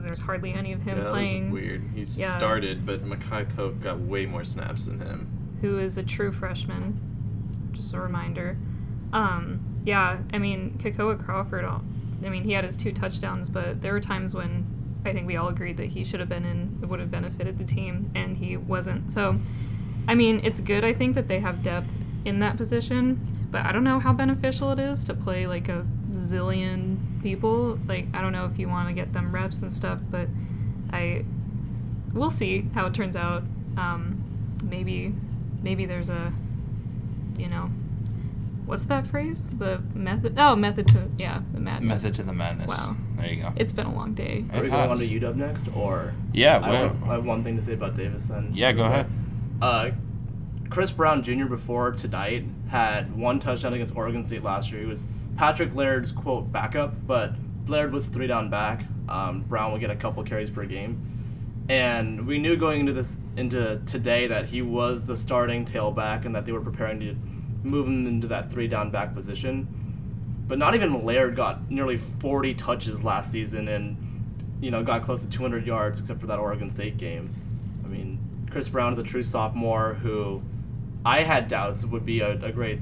was 0.00 0.06
there's 0.06 0.20
hardly 0.20 0.52
any 0.52 0.72
of 0.72 0.82
him 0.82 0.98
Yeah, 0.98 1.10
playing. 1.10 1.50
weird. 1.50 1.82
He 1.94 2.02
Yeah. 2.02 2.36
started, 2.36 2.86
but 2.86 3.04
Makai 3.04 3.46
Polk 3.54 3.80
got 3.82 4.00
way 4.00 4.26
more 4.26 4.44
snaps 4.44 4.86
than 4.86 4.98
him. 5.00 5.26
who 5.60 5.76
is 5.78 5.98
a 5.98 6.02
true 6.02 6.32
freshman. 6.32 6.98
Just 7.72 7.92
a 7.92 8.00
reminder. 8.00 8.56
Um, 9.12 9.60
yeah, 9.84 10.16
I 10.32 10.38
mean, 10.38 10.78
Kekoa 10.78 11.22
Crawford, 11.22 11.66
I 11.66 12.28
mean, 12.30 12.44
he 12.44 12.52
had 12.52 12.64
his 12.64 12.78
two 12.78 12.92
touchdowns, 12.92 13.50
but 13.50 13.82
there 13.82 13.92
were 13.92 14.00
times 14.00 14.32
when 14.32 14.64
I 15.04 15.12
think 15.12 15.26
we 15.26 15.36
all 15.36 15.48
agreed 15.48 15.76
that 15.76 15.88
he 15.88 16.02
should 16.02 16.18
have 16.18 16.30
been 16.30 16.46
in, 16.46 16.78
it 16.82 16.86
would 16.88 16.98
have 16.98 17.10
benefited 17.10 17.58
the 17.58 17.64
team, 17.64 18.10
and 18.14 18.38
he 18.38 18.56
wasn't. 18.56 19.12
So, 19.12 19.38
I 20.08 20.14
mean, 20.14 20.40
it's 20.42 20.60
good, 20.60 20.82
I 20.82 20.94
think, 20.94 21.14
that 21.14 21.28
they 21.28 21.40
have 21.40 21.62
depth 21.62 21.92
in 22.24 22.38
that 22.38 22.56
position, 22.56 23.20
but 23.50 23.66
I 23.66 23.70
don't 23.72 23.84
know 23.84 23.98
how 24.00 24.14
beneficial 24.14 24.72
it 24.72 24.78
is 24.78 25.04
to 25.04 25.14
play 25.14 25.46
like 25.46 25.68
a 25.68 25.84
zillion 26.12 26.96
people. 27.22 27.78
Like, 27.86 28.06
I 28.14 28.20
don't 28.20 28.32
know 28.32 28.44
if 28.46 28.58
you 28.58 28.68
want 28.68 28.88
to 28.88 28.94
get 28.94 29.12
them 29.12 29.32
reps 29.34 29.62
and 29.62 29.72
stuff, 29.72 29.98
but 30.10 30.28
I, 30.92 31.24
we'll 32.12 32.30
see 32.30 32.66
how 32.74 32.86
it 32.86 32.94
turns 32.94 33.16
out. 33.16 33.42
Um, 33.76 34.56
maybe, 34.64 35.14
maybe 35.62 35.86
there's 35.86 36.08
a, 36.08 36.32
you 37.38 37.48
know, 37.48 37.70
what's 38.66 38.84
that 38.86 39.06
phrase? 39.06 39.44
The 39.44 39.80
method. 39.94 40.34
Oh, 40.38 40.54
method 40.56 40.86
to 40.88 41.08
yeah, 41.18 41.40
the 41.52 41.60
madness. 41.60 42.04
Method 42.04 42.14
to 42.16 42.22
the 42.24 42.34
madness. 42.34 42.68
Wow. 42.68 42.96
There 43.16 43.26
you 43.32 43.42
go. 43.42 43.52
It's 43.56 43.72
been 43.72 43.86
a 43.86 43.94
long 43.94 44.14
day. 44.14 44.44
Are 44.52 44.62
we 44.62 44.68
going 44.68 44.90
on 44.90 44.98
to 44.98 45.08
UW 45.08 45.36
next, 45.36 45.68
or 45.74 46.14
Yeah, 46.32 46.58
I, 46.58 46.70
we're- 46.70 46.88
have, 46.88 47.02
I 47.04 47.12
have 47.14 47.24
one 47.24 47.42
thing 47.44 47.56
to 47.56 47.62
say 47.62 47.74
about 47.74 47.96
Davis 47.96 48.26
then. 48.26 48.50
Yeah, 48.54 48.72
go 48.72 48.84
ahead. 48.84 49.06
Uh, 49.62 49.90
Chris 50.70 50.90
Brown 50.92 51.22
Jr. 51.22 51.46
before 51.46 51.90
tonight 51.92 52.44
had 52.68 53.16
one 53.16 53.40
touchdown 53.40 53.74
against 53.74 53.96
Oregon 53.96 54.24
State 54.26 54.44
last 54.44 54.70
year. 54.70 54.80
He 54.80 54.86
was 54.86 55.04
Patrick 55.40 55.74
Laird's 55.74 56.12
quote 56.12 56.52
backup, 56.52 57.06
but 57.06 57.32
Laird 57.66 57.94
was 57.94 58.04
three 58.04 58.26
down 58.26 58.50
back. 58.50 58.84
Um, 59.08 59.40
Brown 59.40 59.72
would 59.72 59.80
get 59.80 59.88
a 59.88 59.96
couple 59.96 60.22
carries 60.22 60.50
per 60.50 60.66
game, 60.66 61.64
and 61.66 62.26
we 62.26 62.38
knew 62.38 62.58
going 62.58 62.80
into 62.80 62.92
this 62.92 63.18
into 63.38 63.80
today 63.86 64.26
that 64.26 64.50
he 64.50 64.60
was 64.60 65.06
the 65.06 65.16
starting 65.16 65.64
tailback 65.64 66.26
and 66.26 66.34
that 66.34 66.44
they 66.44 66.52
were 66.52 66.60
preparing 66.60 67.00
to 67.00 67.16
move 67.66 67.86
him 67.86 68.06
into 68.06 68.26
that 68.26 68.52
three 68.52 68.68
down 68.68 68.90
back 68.90 69.14
position. 69.14 69.66
But 70.46 70.58
not 70.58 70.74
even 70.74 71.00
Laird 71.00 71.36
got 71.36 71.70
nearly 71.70 71.96
40 71.96 72.52
touches 72.56 73.02
last 73.02 73.32
season 73.32 73.66
and 73.66 73.96
you 74.60 74.70
know 74.70 74.82
got 74.82 75.00
close 75.00 75.20
to 75.20 75.26
200 75.30 75.66
yards 75.66 75.98
except 75.98 76.20
for 76.20 76.26
that 76.26 76.38
Oregon 76.38 76.68
State 76.68 76.98
game. 76.98 77.34
I 77.82 77.88
mean, 77.88 78.46
Chris 78.50 78.68
Brown 78.68 78.92
is 78.92 78.98
a 78.98 79.02
true 79.02 79.22
sophomore 79.22 79.94
who 79.94 80.42
I 81.02 81.22
had 81.22 81.48
doubts 81.48 81.82
would 81.86 82.04
be 82.04 82.20
a, 82.20 82.32
a 82.44 82.52
great 82.52 82.80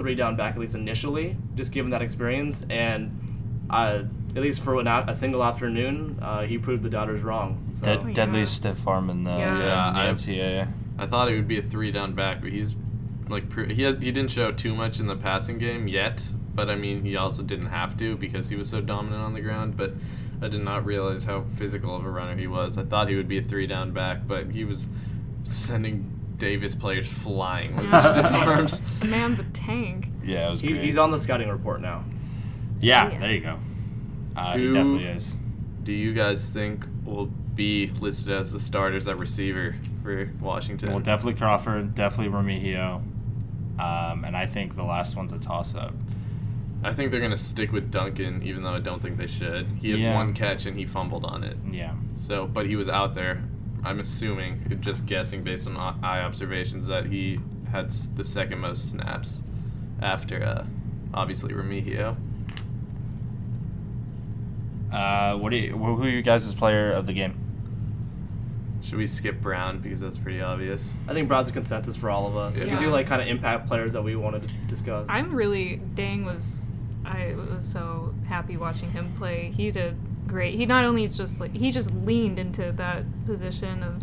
three 0.00 0.14
down 0.14 0.34
back 0.34 0.54
at 0.54 0.58
least 0.60 0.74
initially, 0.74 1.36
just 1.54 1.72
given 1.72 1.90
that 1.90 2.00
experience. 2.02 2.64
And 2.70 3.66
uh, 3.68 4.04
at 4.34 4.42
least 4.42 4.62
for 4.62 4.80
an, 4.80 4.86
a 4.86 5.04
a 5.08 5.14
single 5.14 5.44
afternoon, 5.44 6.18
uh, 6.22 6.42
he 6.42 6.56
proved 6.58 6.82
the 6.82 6.88
doubters 6.90 7.22
wrong. 7.22 7.70
So 7.74 7.84
Dead, 7.84 8.00
yeah. 8.08 8.14
deadliest 8.14 8.54
stiff 8.56 8.88
arm 8.88 9.10
in 9.10 9.24
the, 9.24 9.30
Yeah. 9.30 9.58
Yeah, 9.58 9.88
in 9.88 9.94
the 9.94 10.00
I- 10.00 10.06
NCAA. 10.12 10.72
I 10.98 11.06
thought 11.06 11.30
it 11.30 11.34
would 11.36 11.48
be 11.48 11.58
a 11.58 11.62
three 11.62 11.92
down 11.92 12.14
back, 12.14 12.40
but 12.40 12.50
he's 12.50 12.74
like 13.28 13.44
he 13.70 13.82
had, 13.82 14.02
he 14.02 14.10
didn't 14.10 14.30
show 14.30 14.50
too 14.52 14.74
much 14.74 14.98
in 15.00 15.06
the 15.06 15.16
passing 15.16 15.58
game 15.58 15.86
yet. 15.86 16.30
But 16.54 16.68
I 16.68 16.74
mean, 16.76 17.04
he 17.04 17.16
also 17.16 17.42
didn't 17.42 17.66
have 17.68 17.96
to 17.98 18.16
because 18.16 18.48
he 18.48 18.56
was 18.56 18.68
so 18.68 18.80
dominant 18.80 19.22
on 19.22 19.32
the 19.34 19.40
ground. 19.40 19.76
But 19.76 19.92
I 20.42 20.48
did 20.48 20.62
not 20.62 20.84
realize 20.86 21.24
how 21.24 21.44
physical 21.56 21.94
of 21.94 22.04
a 22.04 22.10
runner 22.10 22.36
he 22.36 22.46
was. 22.46 22.76
I 22.78 22.84
thought 22.84 23.08
he 23.08 23.16
would 23.16 23.28
be 23.28 23.38
a 23.38 23.42
three 23.42 23.66
down 23.66 23.92
back, 23.92 24.26
but 24.26 24.50
he 24.50 24.64
was 24.64 24.88
sending 25.44 26.19
Davis 26.40 26.74
players 26.74 27.06
flying 27.06 27.76
with 27.76 27.86
his 27.92 28.02
stiff 28.04 28.26
arms. 28.26 28.80
The 28.98 29.06
man's 29.06 29.38
a 29.38 29.44
tank. 29.44 30.08
Yeah, 30.24 30.48
it 30.48 30.50
was 30.50 30.60
he, 30.60 30.68
great. 30.72 30.82
he's 30.84 30.98
on 30.98 31.12
the 31.12 31.18
scouting 31.18 31.48
report 31.48 31.80
now. 31.80 32.04
yeah, 32.80 33.10
Yeah. 33.12 33.18
there 33.20 33.32
you 33.32 33.40
go. 33.40 33.58
Uh, 34.36 34.56
he 34.56 34.64
Who- 34.64 34.72
definitely 34.72 35.04
is. 35.04 35.36
Do 35.84 35.92
you 35.92 36.12
guys 36.12 36.50
think 36.50 36.84
will 37.04 37.26
be 37.54 37.88
listed 38.00 38.32
as 38.32 38.52
the 38.52 38.60
starters 38.60 39.06
at 39.08 39.18
receiver 39.18 39.76
for 40.02 40.30
Washington? 40.40 40.90
Well, 40.90 41.00
definitely 41.00 41.34
Crawford, 41.34 41.94
definitely 41.94 42.32
Remigio, 42.32 42.96
um, 43.78 44.24
and 44.24 44.36
I 44.36 44.46
think 44.46 44.76
the 44.76 44.82
last 44.84 45.16
one's 45.16 45.32
a 45.32 45.38
toss-up. 45.38 45.94
I 46.82 46.92
think 46.94 47.10
they're 47.10 47.20
gonna 47.20 47.36
stick 47.36 47.72
with 47.72 47.90
Duncan, 47.90 48.42
even 48.42 48.62
though 48.62 48.74
I 48.74 48.80
don't 48.80 49.02
think 49.02 49.16
they 49.18 49.26
should. 49.26 49.66
He 49.80 49.90
had 49.90 50.00
Yeah. 50.00 50.14
one 50.14 50.32
catch 50.32 50.64
and 50.66 50.76
he 50.78 50.86
fumbled 50.86 51.24
on 51.24 51.44
it. 51.44 51.56
Yeah. 51.70 51.92
So, 52.16 52.46
but 52.46 52.66
he 52.66 52.76
was 52.76 52.88
out 52.88 53.14
there. 53.14 53.42
I'm 53.82 53.98
assuming, 54.00 54.78
just 54.80 55.06
guessing 55.06 55.42
based 55.42 55.66
on 55.66 55.76
o- 55.76 55.94
eye 56.06 56.20
observations, 56.20 56.86
that 56.86 57.06
he 57.06 57.40
had 57.72 57.90
the 57.90 58.24
second 58.24 58.58
most 58.58 58.90
snaps 58.90 59.42
after, 60.02 60.42
uh, 60.42 60.66
obviously 61.14 61.52
Remigio. 61.54 62.16
Uh, 64.92 65.36
what 65.36 65.52
do 65.52 65.58
you? 65.58 65.76
Who 65.76 65.96
who 65.96 66.02
are 66.04 66.08
you 66.08 66.22
guys' 66.22 66.52
player 66.54 66.92
of 66.92 67.06
the 67.06 67.12
game? 67.12 67.36
Should 68.82 68.98
we 68.98 69.06
skip 69.06 69.40
Brown 69.40 69.78
because 69.78 70.00
that's 70.00 70.16
pretty 70.16 70.40
obvious? 70.40 70.92
I 71.06 71.12
think 71.14 71.28
Brown's 71.28 71.48
a 71.50 71.52
consensus 71.52 71.94
for 71.96 72.10
all 72.10 72.26
of 72.26 72.36
us. 72.36 72.58
We 72.58 72.64
Yeah. 72.64 72.74
can 72.74 72.82
do 72.82 72.90
like 72.90 73.06
kind 73.06 73.22
of 73.22 73.28
impact 73.28 73.66
players 73.68 73.92
that 73.92 74.02
we 74.02 74.16
wanted 74.16 74.42
to 74.48 74.48
discuss. 74.66 75.08
I'm 75.08 75.32
really 75.34 75.80
Deng 75.94 76.24
was 76.24 76.66
I 77.04 77.34
was 77.52 77.64
so 77.66 78.14
happy 78.26 78.56
watching 78.56 78.90
him 78.90 79.12
play. 79.16 79.52
He 79.54 79.70
did 79.70 79.96
great. 80.30 80.54
He 80.54 80.64
not 80.64 80.84
only 80.84 81.06
just 81.08 81.40
like 81.40 81.54
he 81.54 81.70
just 81.72 81.92
leaned 81.94 82.38
into 82.38 82.72
that 82.72 83.04
position 83.26 83.82
of 83.82 84.02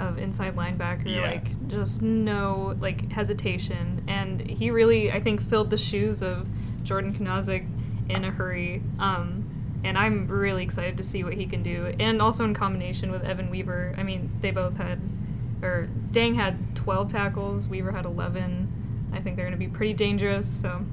of 0.00 0.18
inside 0.18 0.56
linebacker, 0.56 1.06
Yeah. 1.06 1.20
like 1.30 1.68
just 1.68 2.02
no 2.02 2.74
like 2.80 3.10
hesitation, 3.12 4.02
and 4.08 4.40
he 4.40 4.70
really 4.70 5.12
I 5.12 5.20
think 5.20 5.40
filled 5.40 5.70
the 5.70 5.76
shoes 5.76 6.22
of 6.22 6.48
Jordan 6.82 7.12
Kunaszyk 7.14 7.66
in 8.10 8.24
a 8.24 8.30
hurry. 8.30 8.82
Um, 8.98 9.44
and 9.84 9.98
I'm 9.98 10.26
really 10.28 10.62
excited 10.62 10.96
to 10.98 11.02
see 11.04 11.24
what 11.24 11.34
he 11.34 11.46
can 11.46 11.62
do, 11.62 11.94
and 11.98 12.20
also 12.22 12.44
in 12.44 12.54
combination 12.54 13.10
with 13.10 13.22
Evan 13.24 13.50
Weaver. 13.50 13.94
I 13.98 14.02
mean, 14.02 14.30
they 14.40 14.50
both 14.52 14.76
had, 14.76 15.00
or 15.60 15.88
Deng 16.12 16.36
had 16.36 16.74
12 16.76 17.08
tackles, 17.08 17.66
Weaver 17.68 17.90
had 17.92 18.04
11. 18.04 19.10
I 19.12 19.20
think 19.20 19.36
they're 19.36 19.44
going 19.44 19.58
to 19.58 19.66
be 19.66 19.68
pretty 19.68 19.92
dangerous. 19.92 20.46
So 20.48 20.84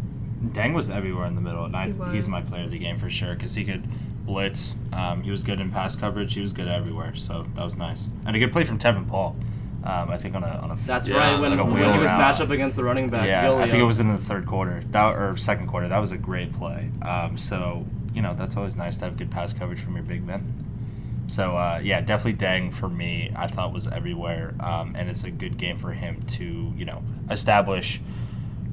Deng 0.47 0.73
was 0.73 0.89
everywhere 0.89 1.25
in 1.27 1.35
the 1.35 1.41
middle, 1.41 1.65
and 1.65 1.75
I, 1.75 1.91
He 1.91 2.15
he's 2.15 2.27
my 2.27 2.41
player 2.41 2.63
of 2.65 2.71
the 2.71 2.79
game 2.79 2.97
for 2.99 3.09
sure 3.09 3.33
because 3.35 3.53
he 3.55 3.63
could 3.63 3.88
blitz. 4.29 4.75
Um, 4.93 5.24
he 5.24 5.31
was 5.31 5.43
good 5.43 5.59
in 5.59 5.71
pass 5.71 5.95
coverage. 5.95 6.33
He 6.36 6.39
was 6.39 6.53
good 6.53 6.67
everywhere, 6.67 7.15
so 7.15 7.45
that 7.55 7.63
was 7.63 7.75
nice. 7.75 8.07
And 8.25 8.36
a 8.36 8.39
good 8.39 8.51
play 8.51 8.63
from 8.63 8.77
Tevin 8.77 9.07
Paul. 9.07 9.36
Um, 9.83 10.09
I 10.09 10.17
think 10.17 10.36
on 10.36 10.43
a 10.43 10.48
on 10.48 10.71
a 10.71 10.75
That's 10.75 11.07
Yeah, 11.07 11.17
right. 11.17 11.39
When, 11.39 11.51
like 11.51 11.59
a 11.59 11.65
when 11.65 11.74
wheel 11.74 11.93
he 11.93 12.00
was 12.00 12.09
matched 12.09 12.41
up 12.41 12.50
against 12.50 12.75
the 12.75 12.83
running 12.83 13.09
back, 13.09 13.25
yeah, 13.25 13.53
I 13.55 13.65
think 13.65 13.79
it 13.79 13.86
was 13.86 14.00
in 14.00 14.09
the 14.09 14.17
third 14.17 14.45
quarter 14.45 14.81
that 14.91 15.15
or 15.15 15.36
second 15.38 15.67
quarter. 15.67 15.88
That 15.88 16.00
was 16.00 16.12
a 16.12 16.17
great 16.17 16.53
play. 16.53 16.91
Um, 17.01 17.38
so 17.38 17.86
you 18.13 18.21
know 18.21 18.36
that's 18.36 18.55
always 18.55 18.75
nice 18.75 18.98
to 18.98 19.05
have 19.05 19.17
good 19.17 19.31
pass 19.31 19.51
coverage 19.53 19.79
from 19.79 19.95
your 19.95 20.03
big 20.03 20.24
men. 20.24 21.25
So 21.27 21.55
uh, 21.55 21.79
yeah, 21.81 22.01
definitely 22.01 22.45
Deng 22.45 22.74
for 22.74 22.89
me. 22.89 23.31
I 23.36 23.48
thought 23.48 23.74
was 23.74 23.88
everywhere, 23.88 24.53
um, 24.59 24.95
and 24.95 25.09
it's 25.09 25.24
a 25.24 25.31
good 25.31 25.57
game 25.57 25.77
for 25.79 25.93
him 25.93 26.21
to 26.38 26.74
you 26.77 26.86
know 26.86 27.01
establish 27.31 28.01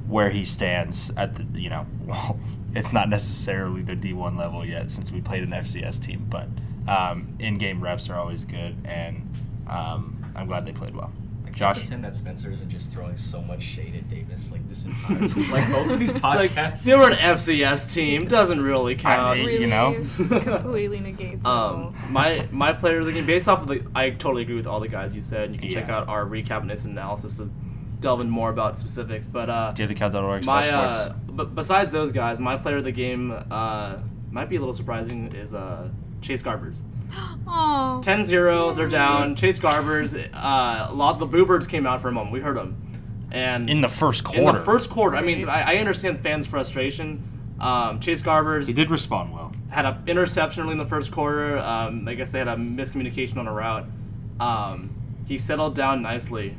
where 0.08 0.30
he 0.30 0.44
stands 0.44 1.10
at 1.16 1.36
the 1.36 1.60
you 1.60 1.70
know 1.70 1.86
well 2.04 2.38
it's 2.76 2.92
not 2.92 3.09
necessarily 3.09 3.83
the 3.83 3.95
D1 3.97 4.37
level 4.38 4.64
yet 4.64 4.90
since 4.90 5.11
we 5.11 5.21
played 5.21 5.42
an 5.42 5.50
FCS 5.50 6.02
team, 6.04 6.26
but 6.28 6.49
um, 6.88 7.35
in-game 7.38 7.83
reps 7.83 8.09
are 8.11 8.16
always 8.16 8.45
good, 8.45 8.76
and 8.85 9.28
um, 9.66 10.25
I'm 10.35 10.47
glad 10.47 10.66
they 10.66 10.73
played 10.73 10.95
well. 10.95 11.11
I 11.42 11.47
can't 11.47 11.56
Josh? 11.56 11.78
pretend 11.78 12.04
that 12.04 12.14
Spencer 12.14 12.50
isn't 12.50 12.68
just 12.68 12.92
throwing 12.92 13.16
so 13.16 13.40
much 13.40 13.62
shade 13.62 13.95
at 13.95 14.09
Davis 14.09 14.52
like 14.52 14.68
this 14.68 14.85
entire 14.85 15.21
like 15.50 15.73
both 15.73 15.90
of 15.90 15.99
these 15.99 16.12
like 16.12 16.50
podcasts. 16.50 16.85
they 16.85 16.95
were 16.95 17.09
an 17.11 17.16
FCS 17.16 17.95
team. 17.95 18.28
Doesn't 18.28 18.61
really 18.61 18.95
count. 18.95 19.38
mean, 19.38 19.47
really 19.47 19.61
you 19.62 19.66
know? 19.66 20.04
completely 20.16 21.00
negates. 21.00 21.47
Um, 21.47 21.97
my 22.11 22.47
my 22.52 22.73
player 22.75 22.99
of 22.99 23.06
the 23.06 23.12
game, 23.12 23.26
based 23.26 23.49
off 23.49 23.62
of 23.62 23.68
the, 23.68 23.87
I 23.95 24.11
totally 24.11 24.42
agree 24.42 24.56
with 24.56 24.66
all 24.66 24.80
the 24.80 24.88
guys 24.88 25.14
you 25.14 25.23
said. 25.23 25.52
You 25.52 25.59
can 25.59 25.71
check 25.71 25.88
out 25.88 26.09
our 26.09 26.26
recap 26.26 26.61
and 26.61 26.71
its 26.71 26.85
analysis 26.85 27.35
to 27.38 27.50
delve 28.00 28.20
in 28.20 28.30
more 28.30 28.50
about 28.50 28.78
specifics. 28.78 29.26
But 29.26 29.50
uh, 29.50 29.72
DailyCal.org 29.76 30.44
my 30.44 30.68
uh, 30.68 31.04
sports. 31.06 31.20
but 31.28 31.54
besides 31.54 31.92
those 31.92 32.12
guys, 32.12 32.38
my 32.38 32.56
player 32.56 32.78
of 32.78 32.84
the 32.84 32.92
game 32.92 33.32
uh, 33.50 33.98
might 34.30 34.48
be 34.48 34.56
a 34.56 34.60
little 34.60 34.74
surprising 34.74 35.32
is 35.34 35.54
uh, 35.54 35.88
Chase 36.20 36.42
Garbers. 36.42 36.82
Aw. 37.46 38.00
10-0, 38.00 38.76
they're 38.76 38.88
down. 38.88 39.36
Chase 39.36 39.58
Garbers, 39.60 40.14
uh, 40.34 40.86
a 40.90 40.94
lot 40.94 41.18
the 41.18 41.26
Boo 41.26 41.46
Birds 41.46 41.66
came 41.66 41.86
out 41.86 42.00
for 42.00 42.08
a 42.08 42.12
moment. 42.12 42.32
We 42.32 42.40
heard 42.40 42.56
them, 42.56 42.76
and 43.30 43.70
in 43.70 43.80
the 43.80 43.88
first 43.88 44.24
quarter. 44.24 44.40
in 44.40 44.54
the 44.54 44.60
first 44.60 44.90
quarter, 44.90 45.16
I 45.16 45.22
mean, 45.22 45.48
I, 45.48 45.74
I 45.74 45.76
understand 45.76 46.20
fans' 46.20 46.46
frustration. 46.46 47.22
Um, 47.60 48.00
Chase 48.00 48.20
Garbers 48.20 48.66
he 48.66 48.74
did 48.74 48.90
respond 48.90 49.32
well. 49.32 49.52
had 49.70 49.86
an 49.86 50.02
interception 50.06 50.64
early 50.64 50.72
in 50.72 50.78
the 50.78 50.84
first 50.84 51.10
quarter. 51.10 51.58
Um, 51.58 52.06
I 52.06 52.14
guess 52.14 52.30
they 52.30 52.38
had 52.38 52.48
a 52.48 52.56
miscommunication 52.56 53.38
on 53.38 53.46
a 53.46 53.52
route. 53.52 53.86
Um, 54.38 54.94
he 55.26 55.38
settled 55.38 55.74
down 55.74 56.02
nicely, 56.02 56.56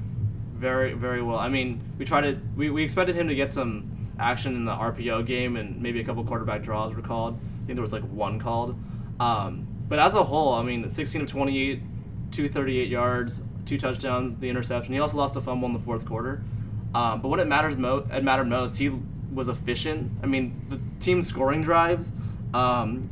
very 0.58 0.94
very 0.94 1.22
well. 1.22 1.38
I 1.38 1.50
mean, 1.50 1.82
we 1.98 2.06
tried 2.06 2.22
to 2.22 2.40
we, 2.56 2.70
we 2.70 2.84
expected 2.84 3.16
him 3.16 3.28
to 3.28 3.36
get 3.36 3.54
some 3.54 4.10
action 4.20 4.56
in 4.56 4.66
the 4.66 4.72
RPO 4.72 5.26
game 5.26 5.56
and 5.56 5.82
maybe 5.82 6.00
a 6.00 6.04
couple 6.04 6.24
quarterback 6.24 6.64
draws 6.64 6.96
were 6.96 7.02
called. 7.02 7.36
I 7.36 7.66
think 7.66 7.76
there 7.76 7.82
was 7.82 7.94
like 7.94 8.04
one 8.04 8.40
called. 8.40 8.76
Um, 9.20 9.68
but 9.88 10.00
as 10.00 10.16
a 10.16 10.24
whole, 10.24 10.54
I 10.54 10.64
mean, 10.64 10.90
16 10.90 11.22
of 11.22 11.28
28, 11.28 11.82
238 12.32 12.88
yards, 12.90 13.42
two 13.66 13.78
touchdowns, 13.78 14.36
the 14.38 14.50
interception. 14.50 14.94
He 14.94 15.00
also 15.00 15.18
lost 15.18 15.36
a 15.36 15.42
fumble 15.42 15.68
in 15.68 15.74
the 15.74 15.80
fourth 15.80 16.06
quarter. 16.06 16.44
Um, 16.94 17.22
but 17.22 17.28
when 17.30 17.40
it 17.40 17.48
matters 17.48 17.78
mo- 17.78 18.08
it 18.12 18.24
mattered 18.24 18.48
most, 18.48 18.78
he 18.78 18.92
was 19.32 19.50
efficient. 19.50 20.12
I 20.24 20.26
mean, 20.26 20.60
the 20.70 20.80
team 21.00 21.22
scoring 21.22 21.62
drives, 21.62 22.14
um, 22.54 23.10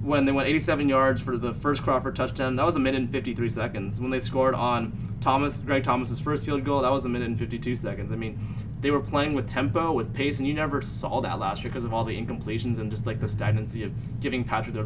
when 0.00 0.24
they 0.24 0.32
went 0.32 0.48
87 0.48 0.88
yards 0.88 1.20
for 1.20 1.36
the 1.36 1.52
first 1.52 1.82
Crawford 1.82 2.14
touchdown, 2.14 2.56
that 2.56 2.64
was 2.64 2.76
a 2.76 2.80
minute 2.80 3.02
and 3.02 3.10
53 3.10 3.48
seconds. 3.48 4.00
When 4.00 4.10
they 4.10 4.20
scored 4.20 4.54
on 4.54 4.92
Thomas, 5.20 5.58
Greg 5.58 5.82
Thomas's 5.82 6.20
first 6.20 6.44
field 6.44 6.64
goal, 6.64 6.82
that 6.82 6.90
was 6.90 7.04
a 7.04 7.08
minute 7.08 7.28
and 7.28 7.38
52 7.38 7.76
seconds. 7.76 8.12
I 8.12 8.16
mean, 8.16 8.38
they 8.80 8.90
were 8.90 9.00
playing 9.00 9.34
with 9.34 9.48
tempo, 9.48 9.92
with 9.92 10.12
pace, 10.12 10.38
and 10.38 10.46
you 10.46 10.54
never 10.54 10.82
saw 10.82 11.20
that 11.20 11.38
last 11.38 11.62
year 11.62 11.70
because 11.70 11.84
of 11.84 11.94
all 11.94 12.04
the 12.04 12.16
incompletions 12.16 12.78
and 12.78 12.90
just 12.90 13.06
like 13.06 13.20
the 13.20 13.28
stagnancy 13.28 13.82
of 13.82 13.92
giving 14.20 14.44
Patrick 14.44 14.76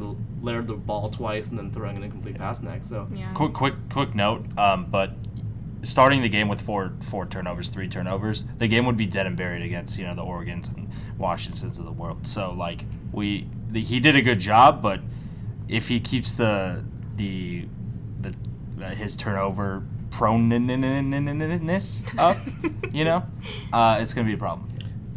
Laird 0.41 0.67
the 0.67 0.75
ball 0.75 1.11
twice 1.11 1.49
and 1.49 1.59
then 1.59 1.71
throwing 1.71 1.97
an 1.97 2.05
incomplete 2.05 2.39
pass 2.39 2.63
next. 2.63 2.89
So 2.89 3.09
Yeah. 3.13 3.33
Quick, 3.35 3.53
quick, 3.53 3.75
quick 3.91 4.15
note. 4.15 4.47
Um, 4.57 4.87
but 4.87 5.13
starting 5.83 6.23
the 6.23 6.29
game 6.29 6.49
with 6.49 6.61
four, 6.61 6.93
four 7.01 7.27
turnovers, 7.27 7.69
three 7.69 7.89
turnovers, 7.89 8.45
the 8.59 8.69
game 8.69 8.87
would 8.87 8.97
be 8.97 9.07
dead 9.07 9.27
and 9.27 9.37
buried 9.37 9.63
against 9.63 9.99
you 9.99 10.07
know 10.07 10.15
the 10.15 10.23
Oregon's 10.23 10.69
and 10.69 10.89
Washingtons 11.19 11.79
of 11.79 11.85
the 11.85 11.93
world. 11.93 12.27
So 12.27 12.53
like 12.53 12.85
we, 13.13 13.49
the, 13.69 13.83
he 13.83 14.01
did 14.01 14.17
a 14.17 14.23
good 14.23 14.41
job, 14.41 14.83
but 14.83 15.01
if 15.69 15.89
he 15.89 16.01
keeps 16.01 16.35
the 16.35 16.85
the 17.17 17.67
the 18.21 18.35
uh, 18.83 18.91
his 18.91 19.17
turnover 19.17 19.83
proneness 20.11 22.03
up, 22.19 22.37
you 22.93 23.05
know, 23.05 23.25
uh, 23.73 23.99
it's 24.01 24.15
gonna 24.15 24.27
be 24.27 24.35
a 24.35 24.39
problem. 24.39 24.69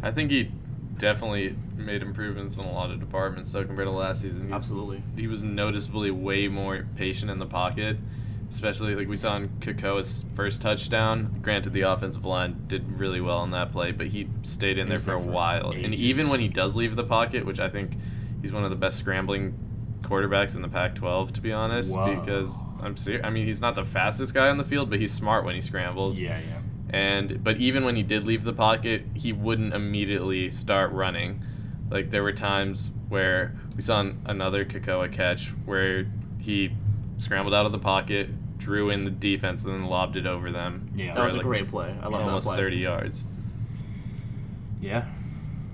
I 0.02 0.10
think 0.10 0.30
he 0.30 0.50
definitely 0.98 1.56
made 1.76 2.02
improvements 2.02 2.56
in 2.56 2.64
a 2.64 2.72
lot 2.72 2.90
of 2.90 3.00
departments 3.00 3.52
though 3.52 3.64
compared 3.64 3.88
to 3.88 3.92
last 3.92 4.22
season. 4.22 4.52
Absolutely. 4.52 5.02
he 5.16 5.26
was 5.26 5.42
noticeably 5.42 6.10
way 6.10 6.48
more 6.48 6.86
patient 6.96 7.30
in 7.30 7.38
the 7.38 7.46
pocket, 7.46 7.96
especially 8.50 8.94
like 8.94 9.08
we 9.08 9.16
saw 9.16 9.36
in 9.36 9.48
Kekoa's 9.60 10.24
first 10.34 10.62
touchdown. 10.62 11.38
Granted, 11.42 11.72
the 11.72 11.82
offensive 11.82 12.24
line 12.24 12.64
did 12.68 12.98
really 12.98 13.20
well 13.20 13.38
on 13.38 13.50
that 13.50 13.72
play, 13.72 13.92
but 13.92 14.08
he 14.08 14.28
stayed 14.42 14.78
in 14.78 14.86
He 14.86 14.90
there 14.90 14.98
for 14.98 15.06
there 15.06 15.14
a 15.16 15.20
for 15.20 15.26
while. 15.30 15.70
And 15.72 15.94
even 15.94 16.28
when 16.28 16.40
he 16.40 16.48
does 16.48 16.76
leave 16.76 16.96
the 16.96 17.04
pocket, 17.04 17.44
which 17.44 17.60
I 17.60 17.68
think 17.68 17.96
he's 18.40 18.52
one 18.52 18.64
of 18.64 18.70
the 18.70 18.76
best 18.76 18.98
scrambling 18.98 19.58
quarterbacks 20.04 20.54
in 20.54 20.62
the 20.62 20.68
Pac-12, 20.68 21.32
to 21.32 21.40
be 21.40 21.52
honest, 21.52 21.94
Whoa. 21.94 22.14
because 22.20 22.54
I'm 22.80 22.96
serious. 22.96 23.24
I 23.24 23.30
mean, 23.30 23.46
he's 23.46 23.60
not 23.60 23.74
the 23.74 23.84
fastest 23.84 24.34
guy 24.34 24.48
on 24.48 24.58
the 24.58 24.64
field, 24.64 24.90
but 24.90 25.00
he's 25.00 25.12
smart 25.12 25.44
when 25.44 25.54
he 25.54 25.60
scrambles. 25.60 26.18
Yeah, 26.18 26.38
yeah. 26.38 26.60
And 26.90 27.42
but 27.42 27.56
even 27.56 27.84
when 27.84 27.96
he 27.96 28.02
did 28.02 28.26
leave 28.26 28.44
the 28.44 28.52
pocket, 28.52 29.04
he 29.14 29.32
wouldn't 29.32 29.74
immediately 29.74 30.50
start 30.50 30.92
running. 30.92 31.42
Like 31.90 32.10
there 32.10 32.22
were 32.22 32.32
times 32.32 32.88
where 33.08 33.56
we 33.76 33.82
saw 33.82 34.00
an, 34.00 34.20
another 34.26 34.64
Kekoa 34.64 35.12
catch 35.12 35.48
where 35.64 36.06
he 36.38 36.70
scrambled 37.18 37.54
out 37.54 37.66
of 37.66 37.72
the 37.72 37.78
pocket, 37.78 38.58
drew 38.58 38.90
in 38.90 39.04
the 39.04 39.10
defense, 39.10 39.62
and 39.64 39.72
then 39.72 39.84
lobbed 39.86 40.16
it 40.16 40.26
over 40.26 40.50
them. 40.52 40.90
Yeah. 40.94 41.14
That 41.14 41.24
was 41.24 41.34
a 41.34 41.40
great 41.40 41.68
play. 41.68 41.96
I 42.00 42.08
love 42.08 42.22
almost 42.22 42.46
that 42.46 42.54
play. 42.54 42.64
30 42.64 42.76
yards. 42.76 43.24
Yeah. 44.80 45.06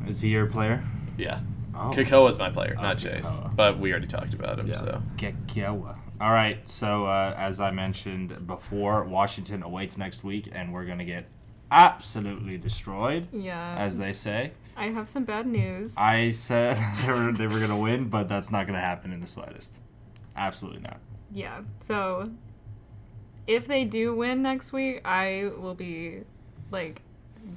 Is 0.07 0.21
he 0.21 0.31
your 0.31 0.47
player? 0.47 0.85
Yeah. 1.19 1.41
Oh. 1.81 1.91
Kekoa's 1.95 2.39
my 2.39 2.51
player, 2.51 2.75
Oh, 2.79 2.83
not 2.83 2.99
Chase. 2.99 3.27
Kekoa. 3.27 3.57
But 3.57 3.79
we 3.79 3.91
already 3.91 4.07
talked 4.07 4.35
about 4.35 4.59
him, 4.59 4.67
Yeah. 4.69 4.75
so. 4.77 5.03
Kekoa. 5.17 5.97
All 6.21 6.33
right, 6.33 6.59
so 6.69 7.07
uh, 7.07 7.35
as 7.39 7.61
I 7.61 7.71
mentioned 7.71 8.47
before, 8.47 9.05
Washington 9.05 9.63
awaits 9.63 9.97
next 9.97 10.23
week, 10.23 10.49
and 10.53 10.73
we're 10.73 10.85
gonna 10.85 11.05
get 11.07 11.27
absolutely 11.71 12.59
destroyed, 12.59 13.29
Yeah. 13.33 13.77
as 13.79 13.97
they 13.99 14.13
say. 14.13 14.53
I 14.77 14.87
have 14.89 15.09
some 15.09 15.25
bad 15.25 15.47
news. 15.47 15.97
I 15.97 16.31
said 16.33 16.77
they 17.07 17.13
were, 17.13 17.33
they 17.33 17.47
were 17.47 17.61
gonna 17.61 17.77
win, 17.79 18.09
but 18.09 18.29
that's 18.29 18.51
not 18.51 18.67
gonna 18.67 18.81
happen 18.81 19.13
in 19.13 19.21
the 19.21 19.27
slightest. 19.27 19.79
Absolutely 20.37 20.81
not. 20.83 20.99
yeah. 21.33 21.61
So 21.81 22.31
if 23.47 23.67
they 23.67 23.85
do 23.85 24.15
win 24.15 24.43
next 24.43 24.73
week, 24.73 25.01
I 25.05 25.51
will 25.59 25.75
be 25.75 26.21
like 26.71 27.03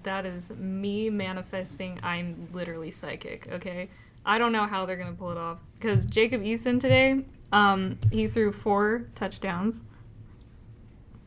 that 0.03 0.25
is 0.25 0.51
me 0.56 1.10
manifesting 1.10 2.00
I'm 2.01 2.48
literally 2.53 2.89
psychic, 2.92 3.48
okay? 3.51 3.89
I 4.25 4.38
don't 4.38 4.51
know 4.51 4.65
how 4.65 4.86
they're 4.86 4.96
going 4.98 5.12
to 5.12 5.18
pull 5.18 5.32
it 5.32 5.38
off 5.38 5.60
cuz 5.80 6.06
Jacob 6.06 6.42
Eason 6.42 6.80
today 6.80 7.25
um 7.51 7.98
he 8.12 8.27
threw 8.27 8.51
four 8.51 9.06
touchdowns. 9.15 9.84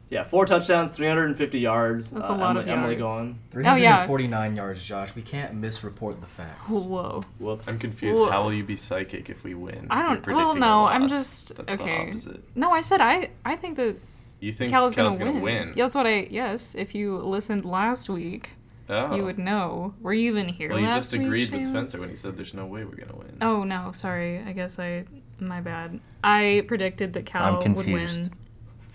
Yeah, 0.08 0.22
four 0.22 0.46
touchdowns, 0.46 0.96
350 0.96 1.58
yards. 1.58 2.12
That's 2.12 2.26
uh, 2.26 2.32
a 2.32 2.36
lot 2.36 2.50
Emily, 2.50 2.62
of 2.62 2.68
Emily 2.78 2.96
yards. 2.96 3.12
going. 3.12 3.38
349 3.50 4.54
yards, 4.54 4.82
Josh. 4.84 5.14
We 5.16 5.22
can't 5.22 5.60
misreport 5.60 6.20
the 6.20 6.26
facts. 6.28 6.70
Whoa. 6.70 7.22
Whoops. 7.40 7.66
I'm 7.68 7.78
confused. 7.78 8.20
Whoa. 8.20 8.30
How 8.30 8.44
will 8.44 8.52
you 8.52 8.62
be 8.62 8.76
psychic 8.76 9.28
if 9.30 9.42
we 9.42 9.54
win? 9.54 9.88
I 9.90 10.02
don't 10.02 10.24
well 10.24 10.36
predicting 10.52 10.60
no, 10.60 10.86
I'm 10.86 11.02
loss. 11.02 11.10
just 11.10 11.56
That's 11.56 11.76
the 11.76 11.82
okay. 11.82 12.08
opposite. 12.10 12.44
No, 12.54 12.70
I 12.70 12.82
said 12.82 13.00
I 13.00 13.30
I 13.44 13.56
think 13.56 13.76
that 13.78 13.96
You 14.38 14.52
think 14.52 14.70
Cal's 14.70 14.94
Cal's, 14.94 15.18
gonna, 15.18 15.32
gonna, 15.32 15.42
win. 15.42 15.72
Yeah, 15.74 15.84
that's 15.84 15.96
what 15.96 16.06
I. 16.06 16.28
Yes, 16.30 16.76
if 16.76 16.94
you 16.94 17.16
listened 17.18 17.64
last 17.64 18.08
week, 18.08 18.50
Oh. 18.88 19.14
you 19.16 19.24
would 19.24 19.38
know. 19.38 19.94
Were 20.00 20.12
you 20.14 20.30
even 20.30 20.48
here 20.48 20.70
Well, 20.70 20.78
you 20.78 20.86
last 20.86 21.10
just 21.10 21.12
agreed 21.14 21.50
week, 21.50 21.52
with 21.52 21.60
Shayla? 21.62 21.70
Spencer 21.70 21.98
when 22.00 22.08
he 22.10 22.16
said 22.16 22.36
there's 22.36 22.54
no 22.54 22.66
way 22.66 22.84
we're 22.84 22.94
gonna 22.96 23.16
win. 23.16 23.36
Oh 23.40 23.64
no, 23.64 23.90
sorry. 23.92 24.38
I 24.46 24.52
guess 24.52 24.78
I. 24.78 25.04
My 25.38 25.60
bad. 25.60 26.00
I 26.24 26.64
predicted 26.66 27.12
that 27.14 27.26
Cal 27.26 27.42
I'm 27.44 27.54
would 27.56 27.62
confused. 27.62 28.20
win. 28.22 28.32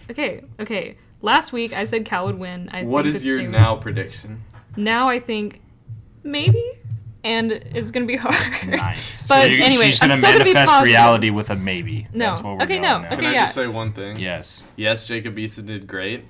Okay, 0.10 0.43
okay. 0.60 0.98
Last 1.21 1.53
week 1.53 1.74
I 1.74 1.83
said 1.83 2.05
Cal 2.05 2.25
would 2.25 2.39
win. 2.39 2.69
I 2.74 2.83
what 2.83 3.03
think 3.05 3.15
is 3.15 3.25
your 3.25 3.38
they 3.38 3.43
would- 3.43 3.51
now 3.51 3.75
prediction? 3.75 4.43
Now 4.77 5.10
I 5.10 5.19
think 5.19 5.62
maybe, 6.24 6.63
and 7.24 7.51
it's 7.51 7.91
gonna 7.91 8.05
be 8.05 8.15
hard. 8.17 8.67
Nice. 8.67 9.21
but 9.27 9.41
so 9.43 9.48
you're, 9.48 9.63
anyway, 9.65 9.88
she's 9.88 10.00
gonna 10.00 10.13
I'm 10.13 10.19
still 10.19 10.31
gonna 10.33 10.45
be 10.45 10.53
manifest 10.53 10.74
positive. 10.74 10.88
reality 10.93 11.29
with 11.29 11.50
a 11.50 11.55
maybe. 11.55 12.07
No. 12.13 12.27
That's 12.27 12.41
what 12.41 12.57
we're 12.57 12.63
Okay, 12.63 12.79
going 12.79 12.81
no. 12.83 13.00
now. 13.01 13.07
Okay, 13.07 13.15
Can 13.17 13.25
I 13.25 13.33
yeah. 13.33 13.41
just 13.41 13.53
say 13.55 13.67
one 13.67 13.91
thing? 13.93 14.17
Yes. 14.17 14.63
Yes, 14.77 15.05
Jacob 15.05 15.36
Eason 15.36 15.65
did 15.65 15.86
great, 15.88 16.25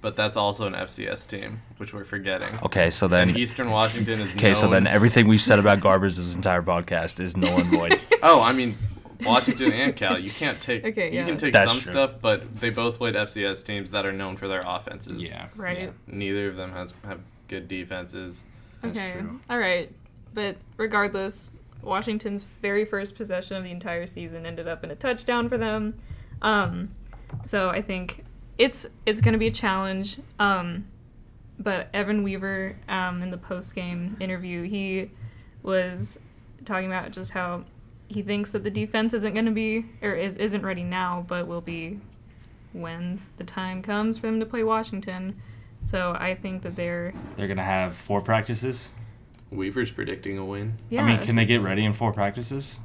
but 0.00 0.16
that's 0.16 0.36
also 0.36 0.66
an 0.66 0.74
FCS 0.74 1.28
team, 1.28 1.60
which 1.76 1.92
we're 1.92 2.04
forgetting. 2.04 2.48
Okay, 2.62 2.90
so 2.90 3.06
And 3.06 3.12
then 3.12 3.36
Eastern 3.36 3.70
Washington 3.70 4.20
is 4.20 4.32
okay, 4.32 4.54
so 4.54 4.68
then 4.68 4.86
everything 4.86 5.28
we've 5.28 5.40
said 5.40 5.58
about 5.58 5.80
Garbers 5.80 6.16
this 6.16 6.34
entire 6.34 6.62
podcast 6.62 7.20
is 7.20 7.36
null 7.36 7.60
and 7.60 7.70
void. 7.70 8.00
Oh, 8.22 8.42
I 8.42 8.52
mean, 8.52 8.76
Washington 9.24 9.72
and 9.72 9.96
Cal. 9.96 10.18
You 10.18 10.30
can't 10.30 10.60
take. 10.60 10.84
Okay, 10.84 11.10
yeah. 11.10 11.20
You 11.20 11.26
can 11.26 11.38
take 11.38 11.54
That's 11.54 11.72
some 11.72 11.80
true. 11.80 11.92
stuff, 11.92 12.14
but 12.20 12.54
they 12.56 12.68
both 12.68 12.98
played 12.98 13.14
FCS 13.14 13.64
teams 13.64 13.90
that 13.92 14.04
are 14.04 14.12
known 14.12 14.36
for 14.36 14.46
their 14.46 14.62
offenses. 14.64 15.28
Yeah. 15.28 15.48
Right. 15.56 15.92
Neither 16.06 16.48
of 16.48 16.56
them 16.56 16.72
has 16.72 16.92
have 17.04 17.20
good 17.48 17.66
defenses. 17.66 18.44
That's 18.82 18.98
okay. 18.98 19.12
true. 19.12 19.40
All 19.48 19.58
right. 19.58 19.90
But 20.34 20.56
regardless, 20.76 21.50
Washington's 21.82 22.44
very 22.44 22.84
first 22.84 23.16
possession 23.16 23.56
of 23.56 23.64
the 23.64 23.70
entire 23.70 24.06
season 24.06 24.46
ended 24.46 24.68
up 24.68 24.84
in 24.84 24.90
a 24.90 24.96
touchdown 24.96 25.48
for 25.48 25.58
them. 25.58 25.98
Um, 26.42 26.90
so 27.44 27.70
I 27.70 27.82
think 27.82 28.24
it's 28.60 28.86
it's 29.06 29.22
going 29.22 29.32
to 29.32 29.38
be 29.38 29.46
a 29.46 29.50
challenge. 29.50 30.18
Um, 30.38 30.86
but 31.58 31.88
Evan 31.94 32.22
Weaver, 32.22 32.76
um, 32.88 33.22
in 33.22 33.30
the 33.30 33.38
post 33.38 33.74
game 33.74 34.16
interview, 34.20 34.62
he 34.62 35.10
was 35.62 36.18
talking 36.64 36.86
about 36.86 37.10
just 37.10 37.32
how 37.32 37.64
he 38.08 38.22
thinks 38.22 38.50
that 38.50 38.62
the 38.62 38.70
defense 38.70 39.14
isn't 39.14 39.32
going 39.32 39.46
to 39.46 39.50
be 39.50 39.86
or 40.02 40.12
is 40.12 40.36
isn't 40.36 40.62
ready 40.62 40.84
now, 40.84 41.24
but 41.26 41.46
will 41.46 41.62
be 41.62 41.98
when 42.72 43.20
the 43.38 43.44
time 43.44 43.82
comes 43.82 44.18
for 44.18 44.26
them 44.26 44.38
to 44.40 44.46
play 44.46 44.62
Washington. 44.62 45.40
So 45.82 46.14
I 46.18 46.34
think 46.34 46.60
that 46.62 46.76
they're 46.76 47.14
They're 47.38 47.48
gonna 47.48 47.64
have 47.64 47.96
four 47.96 48.20
practices. 48.20 48.90
Weaver's 49.50 49.90
predicting 49.90 50.36
a 50.38 50.44
win. 50.44 50.74
yeah. 50.90 51.02
I 51.02 51.16
mean, 51.16 51.26
can 51.26 51.34
they 51.34 51.46
get 51.46 51.62
ready 51.62 51.84
in 51.84 51.94
four 51.94 52.12
practices? 52.12 52.76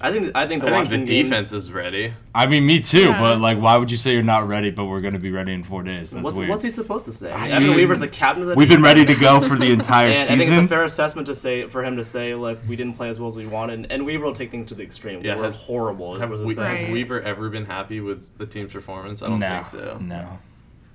I 0.00 0.12
think 0.12 0.30
I 0.34 0.46
think 0.46 0.62
the 0.62 0.68
I 0.68 0.70
think 0.70 0.72
Washington 0.72 1.00
the 1.00 1.06
game- 1.06 1.24
defense 1.24 1.52
is 1.52 1.72
ready. 1.72 2.14
I 2.34 2.46
mean, 2.46 2.64
me 2.66 2.80
too. 2.80 3.06
Yeah. 3.08 3.20
But 3.20 3.40
like, 3.40 3.58
why 3.58 3.76
would 3.76 3.90
you 3.90 3.96
say 3.96 4.12
you're 4.12 4.22
not 4.22 4.46
ready? 4.46 4.70
But 4.70 4.84
we're 4.86 5.00
gonna 5.00 5.18
be 5.18 5.30
ready 5.30 5.52
in 5.52 5.62
four 5.64 5.82
days. 5.82 6.10
That's 6.12 6.22
What's, 6.22 6.38
weird. 6.38 6.50
what's 6.50 6.62
he 6.62 6.70
supposed 6.70 7.04
to 7.06 7.12
say? 7.12 7.32
I 7.32 7.48
Evan 7.48 7.68
mean, 7.68 7.76
Weaver's 7.76 7.98
the 8.00 8.08
captain 8.08 8.42
of 8.42 8.48
the 8.50 8.54
We've 8.54 8.68
been 8.68 8.82
ready 8.82 9.04
to 9.04 9.14
go 9.16 9.40
for 9.46 9.56
the 9.56 9.72
entire 9.72 10.08
And 10.08 10.18
I 10.18 10.36
think 10.38 10.50
it's 10.50 10.64
a 10.64 10.68
fair 10.68 10.84
assessment 10.84 11.26
to 11.26 11.34
say 11.34 11.68
for 11.68 11.82
him 11.84 11.96
to 11.96 12.04
say, 12.04 12.34
look, 12.34 12.58
we 12.68 12.76
didn't 12.76 12.94
play 12.96 13.08
as 13.08 13.18
well 13.18 13.28
as 13.28 13.36
we 13.36 13.46
wanted, 13.46 13.86
and 13.90 14.06
Weaver 14.06 14.24
will 14.24 14.32
take 14.32 14.50
things 14.50 14.66
to 14.66 14.74
the 14.74 14.82
extreme. 14.84 15.24
Yeah, 15.24 15.34
we 15.34 15.40
were 15.40 15.44
has- 15.46 15.60
horrible. 15.60 16.18
Have 16.18 16.30
was 16.30 16.42
we, 16.42 16.48
the 16.48 16.54
saying. 16.54 16.76
has 16.86 16.92
Weaver 16.92 17.20
ever 17.22 17.48
been 17.48 17.66
happy 17.66 18.00
with 18.00 18.36
the 18.38 18.46
team's 18.46 18.72
performance? 18.72 19.22
I 19.22 19.28
don't 19.28 19.40
no, 19.40 19.48
think 19.48 19.66
so. 19.66 19.98
no. 20.00 20.38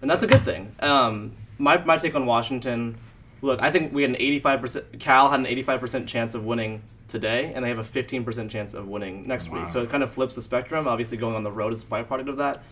and 0.02 0.10
that's 0.10 0.24
a 0.24 0.28
good 0.28 0.44
thing. 0.46 0.76
Um, 0.80 1.34
my 1.58 1.78
my 1.84 1.98
take 1.98 2.16
on 2.16 2.26
Washington. 2.26 2.98
Look, 3.42 3.62
I 3.62 3.72
think 3.72 3.92
we 3.94 4.04
had 4.04 4.12
an 4.12 4.16
85%. 4.18 5.00
Cal 5.02 5.30
had 5.30 5.42
an 5.42 5.46
85% 5.48 6.08
chance 6.08 6.34
of 6.34 6.46
winning 6.46 6.82
today, 7.08 7.52
and 7.54 7.63
they 7.63 7.70
have 7.70 7.80
a 7.80 7.84
15% 7.84 8.50
chance 8.50 8.74
of 8.74 8.88
winning 8.88 9.28
next 9.28 9.50
Wow. 9.50 9.60
week. 9.62 9.70
So 9.70 9.82
it 9.84 9.89
kind 9.89 10.04
of 10.04 10.12
flips 10.12 10.36
the 10.36 10.42
spectrum. 10.42 10.88
Obviously, 10.88 11.18
going 11.18 11.36
on 11.36 11.44
the 11.44 11.52
road 11.52 11.74
is 11.74 11.84
a 11.84 11.86
byproduct 11.86 12.30
of 12.30 12.38
that. 12.38 12.63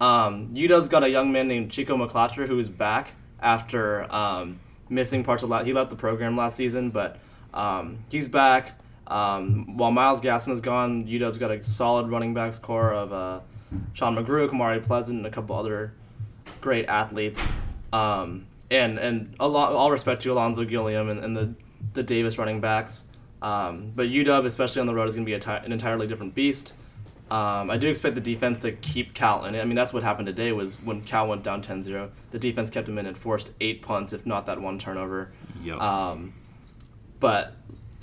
Um, 0.00 0.48
UW's 0.54 0.88
got 0.88 1.04
a 1.04 1.08
young 1.10 1.30
man 1.32 1.48
named 1.48 1.70
Chico 1.70 1.96
McClatcher 1.96 2.46
who 2.48 2.58
is 2.58 2.68
back 2.68 3.12
after 3.40 4.12
um, 4.12 4.58
missing 4.88 5.22
parts 5.24 5.42
of 5.42 5.50
last. 5.50 5.66
He 5.66 5.72
left 5.72 5.90
the 5.90 5.96
program 5.96 6.36
last 6.36 6.56
season, 6.56 6.90
but 6.90 7.18
um, 7.54 7.98
he's 8.08 8.28
back. 8.28 8.78
Um, 9.06 9.76
while 9.76 9.90
Myles 9.90 10.20
Gaskin 10.20 10.52
is 10.52 10.60
gone, 10.60 11.06
UW's 11.06 11.38
got 11.38 11.50
a 11.50 11.62
solid 11.62 12.08
running 12.08 12.34
backs 12.34 12.58
core 12.58 12.92
of 12.92 13.12
uh, 13.12 13.40
Sean 13.92 14.16
McGrew, 14.16 14.48
Kamari 14.48 14.82
Pleasant, 14.82 15.18
and 15.18 15.26
a 15.26 15.30
couple 15.30 15.56
other 15.56 15.92
great 16.60 16.86
athletes. 16.86 17.52
Um, 17.92 18.46
and 18.70 18.98
and 18.98 19.34
a 19.38 19.46
lot, 19.46 19.72
all 19.72 19.90
respect 19.90 20.22
to 20.22 20.30
Ulonzo 20.30 20.66
Gilliam 20.68 21.10
and, 21.10 21.22
and 21.22 21.36
the 21.36 21.54
the 21.92 22.02
Davis 22.02 22.38
running 22.38 22.60
backs. 22.60 23.00
Um, 23.42 23.92
but 23.94 24.06
UW, 24.06 24.46
especially 24.46 24.80
on 24.80 24.86
the 24.86 24.94
road, 24.94 25.08
is 25.08 25.16
going 25.16 25.26
to 25.26 25.32
be 25.32 25.38
ti- 25.38 25.66
an 25.66 25.72
entirely 25.72 26.06
different 26.06 26.34
beast. 26.34 26.72
Um, 27.30 27.70
I 27.70 27.76
do 27.76 27.88
expect 27.88 28.14
the 28.14 28.20
defense 28.20 28.58
to 28.60 28.72
keep 28.72 29.14
Cal 29.14 29.44
in 29.46 29.54
it. 29.54 29.60
I 29.60 29.64
mean, 29.64 29.74
that's 29.74 29.92
what 29.92 30.02
happened 30.02 30.26
today 30.26 30.52
was 30.52 30.80
when 30.80 31.02
Cal 31.02 31.26
went 31.26 31.42
down 31.42 31.62
10-0, 31.62 32.10
the 32.30 32.38
defense 32.38 32.70
kept 32.70 32.88
him 32.88 32.98
in 32.98 33.06
and 33.06 33.18
forced 33.18 33.52
eight 33.60 33.82
punts, 33.82 34.12
if 34.12 34.24
not 34.26 34.46
that 34.46 34.60
one 34.60 34.78
turnover. 34.78 35.32
Yep. 35.62 35.80
Um, 35.80 36.34
but 37.20 37.54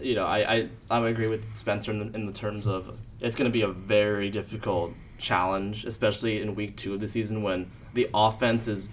you 0.02 0.15
know, 0.15 0.25
I, 0.25 0.56
I 0.56 0.69
I 0.89 1.10
agree 1.10 1.28
with 1.28 1.56
Spencer 1.56 1.91
in 1.91 1.99
the, 1.99 2.15
in 2.17 2.25
the 2.25 2.32
terms 2.32 2.67
of 2.67 2.97
it's 3.19 3.36
going 3.36 3.49
to 3.49 3.54
be 3.54 3.62
a 3.62 3.67
very 3.67 4.30
difficult 4.30 4.93
challenge, 5.17 5.86
especially 5.86 6.41
in 6.41 6.56
week 6.56 6.78
two 6.78 6.93
of 6.93 6.99
the 6.99 7.08
season 7.08 7.43
when 7.43 7.69
the 7.93 8.10
offense 8.13 8.67
is 8.67 8.91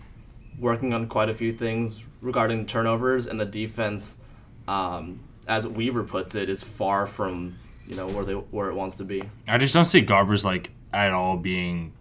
working 0.58 0.92
on 0.92 1.06
quite 1.06 1.28
a 1.28 1.34
few 1.34 1.52
things 1.52 2.02
regarding 2.20 2.66
turnovers 2.66 3.26
and 3.26 3.38
the 3.38 3.44
defense, 3.44 4.16
um, 4.66 5.20
as 5.46 5.66
Weaver 5.66 6.04
puts 6.04 6.34
it, 6.34 6.48
is 6.48 6.62
far 6.62 7.06
from 7.06 7.58
you 7.86 7.94
know 7.96 8.06
where 8.08 8.24
they 8.24 8.34
where 8.34 8.68
it 8.68 8.74
wants 8.74 8.96
to 8.96 9.04
be. 9.04 9.22
I 9.48 9.58
just 9.58 9.74
don't 9.74 9.84
see 9.84 10.02
Garbers 10.04 10.44
like 10.44 10.70
at 10.92 11.12
all 11.12 11.36
being 11.36 11.92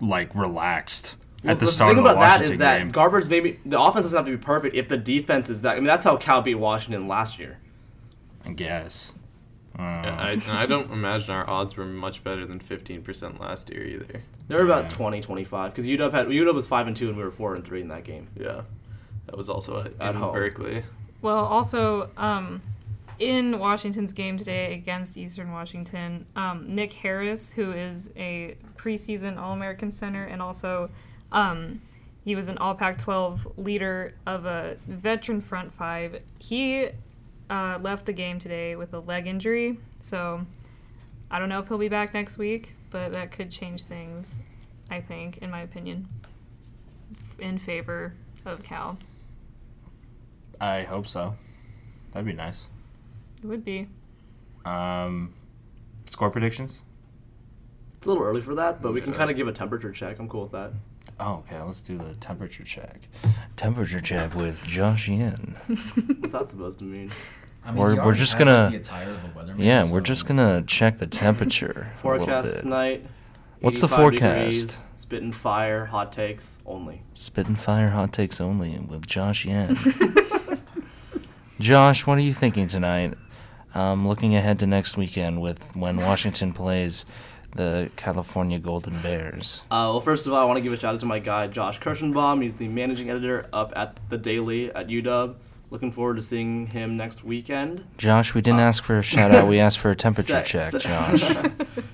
like 0.00 0.34
relaxed 0.34 1.14
at 1.44 1.60
the 1.60 1.66
start 1.66 1.90
thing 1.90 1.98
of 1.98 2.04
the 2.04 2.10
thing 2.10 2.16
about 2.16 2.20
that 2.20 2.30
Washington 2.40 2.52
is 2.52 2.58
that 2.58 2.78
game. 2.78 2.90
Garbers 2.92 3.28
maybe 3.28 3.60
the 3.64 3.80
offense 3.80 4.04
doesn't 4.04 4.16
have 4.16 4.26
to 4.26 4.30
be 4.32 4.36
perfect 4.42 4.74
if 4.74 4.88
the 4.88 4.96
defense 4.96 5.50
is 5.50 5.60
that. 5.62 5.72
I 5.72 5.76
mean, 5.76 5.84
that's 5.84 6.04
how 6.04 6.16
Cal 6.16 6.40
beat 6.42 6.54
Washington 6.56 7.08
last 7.08 7.38
year. 7.38 7.58
I 8.44 8.52
guess. 8.52 9.12
Uh, 9.78 9.82
Yeah, 9.82 10.38
I, 10.48 10.62
I 10.62 10.66
don't 10.66 10.92
imagine 10.92 11.30
our 11.30 11.48
odds 11.48 11.76
were 11.76 11.84
much 11.84 12.22
better 12.22 12.46
than 12.46 12.60
15% 12.60 13.40
last 13.40 13.70
year 13.70 13.84
either. 13.84 14.22
They 14.46 14.54
were 14.54 14.62
about 14.62 14.84
Yeah. 14.84 14.90
20, 14.90 15.20
25 15.20 15.72
because 15.72 15.86
UW 15.86 16.12
had 16.12 16.26
UW 16.28 16.54
was 16.54 16.68
five 16.68 16.86
and 16.86 16.94
two 16.96 17.08
and 17.08 17.16
we 17.16 17.24
were 17.24 17.30
four 17.30 17.54
and 17.54 17.64
three 17.64 17.80
in 17.80 17.88
that 17.88 18.04
game. 18.04 18.28
Yeah. 18.38 18.62
That 19.26 19.36
was 19.36 19.48
also 19.48 19.80
at, 19.80 19.92
At 20.00 20.14
in 20.14 20.20
home. 20.20 20.32
Berkeley. 20.34 20.84
Well, 21.24 21.46
also, 21.46 22.10
um, 22.18 22.60
in 23.18 23.58
Washington's 23.58 24.12
game 24.12 24.36
today 24.36 24.74
against 24.74 25.16
Eastern 25.16 25.52
Washington, 25.52 26.26
um, 26.36 26.74
Nick 26.74 26.92
Harris, 26.92 27.50
who 27.50 27.72
is 27.72 28.10
a 28.14 28.58
preseason 28.76 29.38
All 29.38 29.54
American 29.54 29.90
center 29.90 30.24
and 30.24 30.42
also 30.42 30.90
um, 31.32 31.80
he 32.26 32.36
was 32.36 32.48
an 32.48 32.58
All 32.58 32.74
Pac 32.74 32.98
12 32.98 33.56
leader 33.56 34.12
of 34.26 34.44
a 34.44 34.76
veteran 34.86 35.40
front 35.40 35.72
five, 35.72 36.20
he 36.38 36.90
uh, 37.48 37.78
left 37.80 38.04
the 38.04 38.12
game 38.12 38.38
today 38.38 38.76
with 38.76 38.92
a 38.92 38.98
leg 38.98 39.26
injury. 39.26 39.78
So 40.02 40.44
I 41.30 41.38
don't 41.38 41.48
know 41.48 41.58
if 41.58 41.68
he'll 41.68 41.78
be 41.78 41.88
back 41.88 42.12
next 42.12 42.36
week, 42.36 42.74
but 42.90 43.14
that 43.14 43.30
could 43.30 43.50
change 43.50 43.84
things, 43.84 44.36
I 44.90 45.00
think, 45.00 45.38
in 45.38 45.50
my 45.50 45.62
opinion, 45.62 46.06
in 47.38 47.58
favor 47.58 48.12
of 48.44 48.62
Cal. 48.62 48.98
I 50.64 50.82
hope 50.84 51.06
so. 51.06 51.34
That'd 52.12 52.26
be 52.26 52.32
nice. 52.32 52.68
It 53.42 53.46
would 53.46 53.64
be. 53.64 53.88
Um, 54.64 55.34
score 56.06 56.30
predictions? 56.30 56.80
It's 57.96 58.06
a 58.06 58.08
little 58.08 58.24
early 58.24 58.40
for 58.40 58.54
that, 58.54 58.80
but 58.80 58.92
we 58.94 59.00
can 59.02 59.12
kind 59.12 59.30
of 59.30 59.36
give 59.36 59.46
a 59.46 59.52
temperature 59.52 59.92
check. 59.92 60.18
I'm 60.18 60.28
cool 60.28 60.44
with 60.44 60.52
that. 60.52 60.72
Oh, 61.20 61.44
okay. 61.46 61.60
Let's 61.60 61.82
do 61.82 61.98
the 61.98 62.14
temperature 62.14 62.64
check. 62.64 63.08
Temperature 63.56 64.00
check 64.00 64.34
with 64.34 64.66
Josh 64.66 65.06
Yin. 65.08 65.54
What's 66.20 66.32
that 66.32 66.50
supposed 66.50 66.78
to 66.78 66.84
mean? 66.84 67.10
I 67.64 67.68
mean, 67.70 67.76
We're- 67.80 67.92
he 67.94 67.98
we're 67.98 68.04
already 68.06 68.18
just 68.20 68.32
has, 68.34 68.44
gonna- 68.46 68.70
the 68.70 68.76
attire 68.76 69.10
of 69.10 69.24
a 69.24 69.28
weatherman, 69.38 69.58
Yeah, 69.58 69.82
we're 69.84 70.00
so- 70.00 70.04
just 70.04 70.26
gonna 70.26 70.62
check 70.66 70.98
the 70.98 71.06
temperature. 71.06 71.70
a 72.02 72.06
little 72.08 72.24
Forecast 72.26 72.54
bit. 72.54 72.62
tonight. 72.62 73.06
What's 73.60 73.80
the 73.80 73.86
85 73.86 73.98
forecast? 74.00 74.22
Degrees, 74.68 74.84
spitting 74.96 75.32
fire, 75.32 75.86
hot 75.86 76.10
takes 76.12 76.58
only. 76.66 77.02
Spit 77.14 77.46
and 77.48 77.58
fire 77.58 77.90
hot 77.90 78.12
takes 78.12 78.40
only 78.40 78.78
with 78.78 79.06
Josh 79.06 79.44
Yan. 79.46 79.76
Josh, 81.60 82.04
what 82.06 82.18
are 82.18 82.22
you 82.22 82.34
thinking 82.34 82.66
tonight? 82.66 83.14
Um, 83.74 84.08
looking 84.08 84.34
ahead 84.34 84.58
to 84.60 84.66
next 84.66 84.96
weekend 84.96 85.40
with 85.40 85.74
when 85.76 85.96
Washington 85.98 86.52
plays 86.54 87.06
the 87.54 87.90
California 87.94 88.58
Golden 88.58 88.98
Bears. 89.00 89.62
Uh, 89.70 89.86
well, 89.90 90.00
first 90.00 90.26
of 90.26 90.32
all, 90.32 90.40
I 90.40 90.44
want 90.44 90.56
to 90.56 90.60
give 90.60 90.72
a 90.72 90.76
shout 90.76 90.94
out 90.94 91.00
to 91.00 91.06
my 91.06 91.20
guy 91.20 91.46
Josh 91.46 91.78
Kirschenbaum. 91.78 92.42
He's 92.42 92.56
the 92.56 92.66
managing 92.66 93.08
editor 93.08 93.46
up 93.52 93.72
at 93.76 93.98
the 94.08 94.18
Daily 94.18 94.72
at 94.72 94.88
UW. 94.88 95.36
Looking 95.70 95.90
forward 95.90 96.14
to 96.16 96.22
seeing 96.22 96.68
him 96.68 96.96
next 96.96 97.24
weekend. 97.24 97.84
Josh, 97.96 98.32
we 98.34 98.40
didn't 98.40 98.60
ask 98.60 98.84
for 98.84 98.98
a 98.98 99.02
shout 99.02 99.32
out. 99.32 99.48
We 99.48 99.58
asked 99.58 99.78
for 99.80 99.90
a 99.90 99.96
temperature 100.06 100.44
Se- 100.44 100.78
check, 100.78 100.82
Josh. 100.82 101.24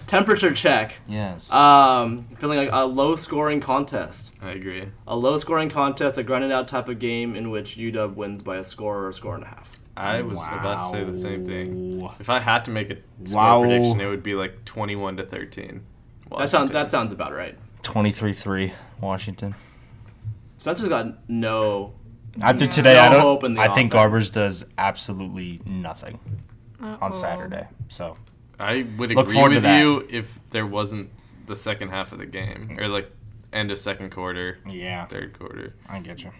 Temperature 0.06 0.52
check. 0.52 0.96
yes. 1.08 1.50
Um, 1.50 2.26
feeling 2.38 2.58
like 2.58 2.68
a 2.72 2.84
low 2.84 3.16
scoring 3.16 3.60
contest. 3.60 4.32
I 4.42 4.50
agree. 4.50 4.88
A 5.06 5.16
low 5.16 5.38
scoring 5.38 5.70
contest, 5.70 6.18
a 6.18 6.22
grinded 6.22 6.52
out 6.52 6.68
type 6.68 6.88
of 6.88 6.98
game 6.98 7.34
in 7.34 7.50
which 7.50 7.76
UW 7.78 8.14
wins 8.16 8.42
by 8.42 8.56
a 8.56 8.64
score 8.64 8.98
or 8.98 9.08
a 9.08 9.14
score 9.14 9.34
and 9.34 9.44
a 9.44 9.48
half. 9.48 9.78
I 9.96 10.22
was 10.22 10.34
about 10.34 10.84
to 10.84 10.90
say 10.90 11.04
the 11.04 11.18
same 11.18 11.44
thing. 11.44 12.08
If 12.20 12.28
I 12.30 12.38
had 12.40 12.64
to 12.66 12.70
make 12.70 12.90
a 12.90 12.96
score 13.26 13.36
Wow. 13.40 13.60
prediction, 13.62 14.00
it 14.00 14.06
would 14.08 14.22
be 14.22 14.34
like 14.34 14.64
21 14.64 15.16
to 15.18 15.24
13. 15.24 15.84
That 16.38 16.50
sounds 16.50 16.70
that 16.72 16.90
sounds 16.90 17.12
about 17.12 17.32
right. 17.32 17.56
23-3 17.82 18.72
Washington. 19.00 19.54
Spencer's 20.58 20.88
got 20.88 21.28
no. 21.30 21.94
After 22.42 22.64
Yeah. 22.64 22.70
today, 22.70 22.94
No 22.94 23.00
I 23.02 23.08
don't. 23.10 23.20
hope 23.20 23.44
in 23.44 23.54
the 23.54 23.60
I 23.60 23.68
think. 23.68 23.92
Garbers 23.92 24.32
does 24.32 24.64
absolutely 24.78 25.60
nothing 25.64 26.18
on 26.80 26.94
Uh-oh. 26.94 27.10
Saturday. 27.10 27.66
So 27.88 28.16
I 28.58 28.86
would 28.98 29.10
Look 29.10 29.24
agree 29.26 29.34
forward 29.34 29.48
to 29.50 29.54
with 29.56 29.62
that. 29.64 29.80
you 29.80 30.06
if 30.10 30.38
there 30.50 30.66
wasn't 30.66 31.10
the 31.46 31.56
second 31.56 31.88
half 31.90 32.12
of 32.12 32.18
the 32.18 32.26
game 32.26 32.76
or 32.80 32.88
like 32.88 33.10
end 33.52 33.70
of 33.70 33.78
second 33.78 34.10
quarter, 34.10 34.58
yeah, 34.68 35.06
third 35.06 35.38
quarter. 35.38 35.74
I 35.88 35.98
get 36.00 36.22
you. 36.22 36.30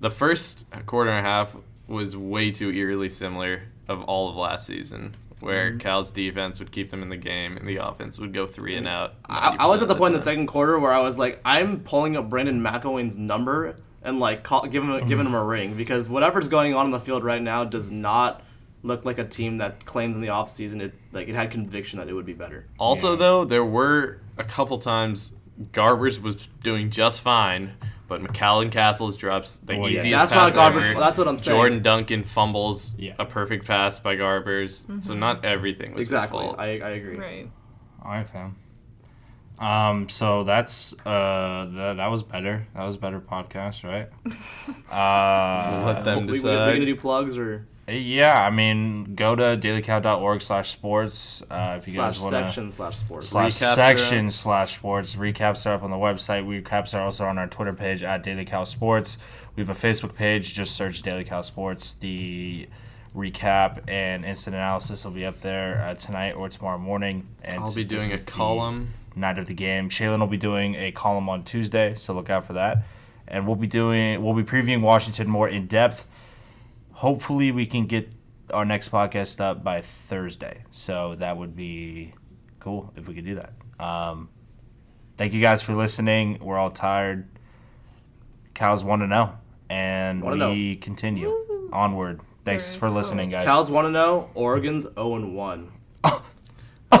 The 0.00 0.10
first 0.10 0.64
quarter 0.86 1.10
and 1.10 1.24
a 1.26 1.28
half 1.28 1.56
was 1.86 2.16
way 2.16 2.50
too 2.50 2.70
eerily 2.70 3.08
similar 3.08 3.62
of 3.88 4.02
all 4.04 4.28
of 4.30 4.36
last 4.36 4.66
season, 4.66 5.12
where 5.40 5.70
Mm-hmm. 5.70 5.78
Cal's 5.78 6.10
defense 6.10 6.58
would 6.58 6.70
keep 6.72 6.90
them 6.90 7.02
in 7.02 7.08
the 7.10 7.16
game 7.16 7.56
and 7.56 7.66
the 7.68 7.76
offense 7.76 8.18
would 8.18 8.32
go 8.32 8.46
three 8.46 8.76
and 8.76 8.86
out. 8.88 9.14
I, 9.26 9.56
I 9.58 9.66
was 9.66 9.82
at 9.82 9.88
the 9.88 9.94
90% 9.94 9.98
point 9.98 10.14
in 10.14 10.18
the 10.18 10.24
second 10.24 10.46
quarter 10.46 10.78
where 10.78 10.92
I 10.92 11.00
was 11.00 11.18
like, 11.18 11.40
I'm 11.44 11.80
pulling 11.80 12.16
up 12.16 12.30
Brandon 12.30 12.60
McIlwain's 12.62 13.18
number 13.18 13.76
and 14.04 14.20
like 14.20 14.42
call, 14.44 14.66
giving 14.66 14.90
him, 14.90 15.08
giving 15.08 15.26
him 15.26 15.34
a 15.34 15.42
ring 15.42 15.74
because 15.76 16.08
whatever's 16.08 16.48
going 16.48 16.74
on 16.74 16.86
in 16.86 16.92
the 16.92 17.00
field 17.00 17.24
right 17.24 17.42
now 17.42 17.64
does 17.64 17.90
not 17.90 18.42
look 18.82 19.04
like 19.04 19.18
a 19.18 19.24
team 19.24 19.58
that 19.58 19.84
claims 19.86 20.14
in 20.16 20.20
the 20.22 20.28
offseason 20.28 20.80
it 20.82 20.94
like 21.12 21.26
it 21.28 21.34
had 21.34 21.50
conviction 21.50 21.98
that 21.98 22.08
it 22.08 22.12
would 22.12 22.26
be 22.26 22.34
better. 22.34 22.66
Also, 22.78 23.12
Yeah. 23.12 23.16
though, 23.16 23.44
there 23.44 23.64
were 23.64 24.20
a 24.36 24.44
couple 24.44 24.78
times 24.78 25.32
Garbers 25.72 26.20
was 26.20 26.36
doing 26.62 26.90
just 26.90 27.20
fine, 27.20 27.72
but 28.08 28.20
McCallan 28.20 28.70
Castles 28.70 29.16
drops 29.16 29.58
the 29.58 29.74
Oh, 29.74 29.86
yeah. 29.86 30.00
easiest 30.00 30.30
That's 30.30 30.32
not 30.34 30.52
pass 30.52 30.72
Garbers. 30.72 30.90
ever. 30.90 31.00
That's 31.00 31.16
what 31.16 31.28
I'm 31.28 31.38
saying. 31.38 31.56
Jordan 31.56 31.82
Duncan 31.82 32.24
fumbles 32.24 32.92
Yeah. 32.98 33.14
a 33.18 33.24
perfect 33.24 33.66
pass 33.66 33.98
by 33.98 34.16
Garbers, 34.16 34.82
so 35.02 35.12
mm-hmm. 35.12 35.18
not 35.20 35.44
everything 35.44 35.94
was 35.94 36.06
exactly. 36.06 36.40
his 36.44 36.48
fault. 36.48 36.60
I, 36.60 36.80
I 36.80 36.90
agree. 36.90 37.16
Right. 37.16 37.50
All 38.04 38.10
right, 38.10 38.28
fam. 38.28 38.56
Um, 39.58 40.08
so 40.08 40.44
that's 40.44 40.94
uh, 41.06 41.68
that, 41.70 41.94
that 41.96 42.06
was 42.08 42.22
better. 42.22 42.66
That 42.74 42.84
was 42.84 42.96
a 42.96 42.98
better 42.98 43.20
podcast, 43.20 43.84
right? 43.84 44.08
uh, 44.90 45.86
Let 45.86 46.04
them 46.04 46.26
We, 46.26 46.32
we, 46.32 46.38
we 46.38 46.40
gonna 46.42 46.86
do 46.86 46.96
plugs 46.96 47.38
or 47.38 47.66
yeah, 47.86 48.42
I 48.42 48.48
mean, 48.48 49.14
go 49.14 49.36
to 49.36 49.42
dailycal.org 49.42 50.40
slash 50.40 50.70
sports 50.70 51.42
uh, 51.50 51.76
if 51.78 51.86
you 51.86 51.94
slash 51.94 52.14
guys 52.14 52.22
want 52.22 52.32
to. 52.32 52.44
section 52.46 52.72
slash 52.72 52.96
sports. 52.96 53.28
slash 53.28 53.54
Recaps 53.54 53.74
section 53.74 54.30
slash 54.30 54.76
sports. 54.76 55.16
Recaps 55.16 55.66
are 55.66 55.74
up 55.74 55.82
on 55.82 55.90
the 55.90 55.96
website. 55.96 56.46
Recaps 56.46 56.94
are 56.94 57.02
also 57.02 57.26
on 57.26 57.36
our 57.36 57.46
Twitter 57.46 57.74
page 57.74 58.02
at 58.02 58.22
Daily 58.22 58.46
Cal 58.46 58.64
Sports. 58.64 59.18
We 59.54 59.62
have 59.62 59.68
a 59.68 59.78
Facebook 59.78 60.14
page. 60.14 60.54
Just 60.54 60.74
search 60.74 61.02
Daily 61.02 61.24
Cal 61.24 61.42
Sports. 61.42 61.94
The 62.00 62.68
recap 63.14 63.82
and 63.88 64.24
instant 64.24 64.56
analysis 64.56 65.04
will 65.04 65.12
be 65.12 65.26
up 65.26 65.40
there 65.40 65.82
uh, 65.82 65.94
tonight 65.94 66.32
or 66.32 66.48
tomorrow 66.48 66.78
morning. 66.78 67.28
And 67.42 67.64
I'll 67.64 67.74
be 67.74 67.84
doing 67.84 68.10
a 68.10 68.14
is 68.14 68.24
the 68.24 68.32
column. 68.32 68.94
Night 69.16 69.38
of 69.38 69.46
the 69.46 69.54
game. 69.54 69.88
Shaylin 69.88 70.20
will 70.20 70.26
be 70.26 70.36
doing 70.36 70.74
a 70.74 70.92
column 70.92 71.28
on 71.28 71.44
Tuesday, 71.44 71.94
so 71.96 72.14
look 72.14 72.30
out 72.30 72.44
for 72.44 72.54
that. 72.54 72.84
And 73.26 73.46
we'll 73.46 73.56
be 73.56 73.66
doing 73.66 74.22
we'll 74.22 74.34
be 74.34 74.42
previewing 74.42 74.82
Washington 74.82 75.28
more 75.28 75.48
in 75.48 75.66
depth. 75.66 76.06
Hopefully, 76.92 77.52
we 77.52 77.66
can 77.66 77.86
get 77.86 78.14
our 78.52 78.64
next 78.64 78.90
podcast 78.90 79.40
up 79.40 79.64
by 79.64 79.80
Thursday. 79.80 80.64
So 80.70 81.14
that 81.16 81.36
would 81.36 81.56
be 81.56 82.14
cool 82.60 82.92
if 82.96 83.08
we 83.08 83.14
could 83.14 83.24
do 83.24 83.36
that. 83.36 83.52
Um, 83.78 84.28
thank 85.16 85.32
you 85.32 85.40
guys 85.40 85.62
for 85.62 85.74
listening. 85.74 86.38
We're 86.40 86.58
all 86.58 86.70
tired. 86.70 87.26
Cows 88.54 88.84
want 88.84 89.02
to 89.02 89.06
know, 89.06 89.36
and 89.68 90.22
Wanna 90.22 90.50
we 90.50 90.76
continue 90.76 91.34
onward. 91.72 92.20
Thanks 92.44 92.72
There 92.72 92.80
for 92.80 92.90
listening, 92.90 93.30
guys. 93.30 93.44
Cows 93.44 93.70
want 93.70 93.86
to 93.86 93.90
know. 93.90 94.30
Oregon's 94.34 94.82
0 94.82 95.14
and 95.16 95.34
1. 95.34 95.72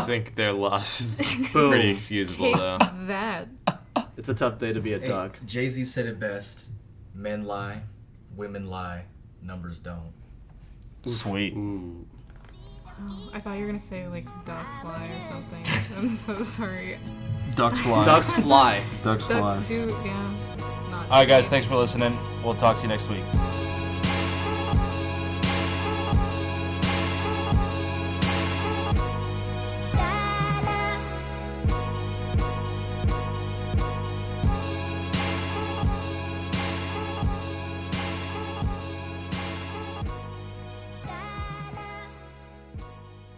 I 0.04 0.06
think 0.06 0.34
their 0.34 0.52
loss 0.52 1.00
is 1.00 1.34
Boom. 1.52 1.70
pretty 1.70 1.90
excusable, 1.90 2.52
Take 2.52 2.56
though. 2.56 2.78
that. 3.06 3.48
It's 4.16 4.28
a 4.28 4.34
tough 4.34 4.58
day 4.58 4.72
to 4.72 4.80
be 4.80 4.92
a 4.94 5.00
Hey, 5.00 5.08
duck. 5.08 5.36
Jay 5.44 5.68
Z 5.68 5.84
said 5.86 6.06
it 6.06 6.20
best: 6.20 6.68
"Men 7.14 7.44
lie, 7.44 7.82
women 8.36 8.66
lie, 8.66 9.04
numbers 9.42 9.80
don't." 9.80 10.12
Sweet. 11.04 11.52
Ooh. 11.54 12.06
I 13.32 13.40
thought 13.40 13.54
you 13.54 13.62
were 13.62 13.66
gonna 13.66 13.80
say 13.80 14.06
like 14.06 14.26
ducks 14.44 14.78
fly 14.78 15.04
or 15.04 15.28
something. 15.32 15.96
I'm 15.98 16.10
so 16.10 16.40
sorry. 16.42 16.98
Ducks 17.56 17.82
fly. 17.82 18.04
Ducks 18.04 18.32
fly. 18.32 18.82
Ducks 19.02 19.26
fly. 19.26 19.56
Ducks 19.56 19.68
do, 19.68 19.88
yeah. 20.04 20.34
Not 20.90 21.02
All 21.10 21.18
right, 21.18 21.28
guys. 21.28 21.48
Thanks 21.48 21.66
for 21.66 21.74
listening. 21.76 22.16
We'll 22.44 22.54
talk 22.54 22.76
to 22.76 22.82
you 22.82 22.88
next 22.88 23.08
week. 23.10 23.24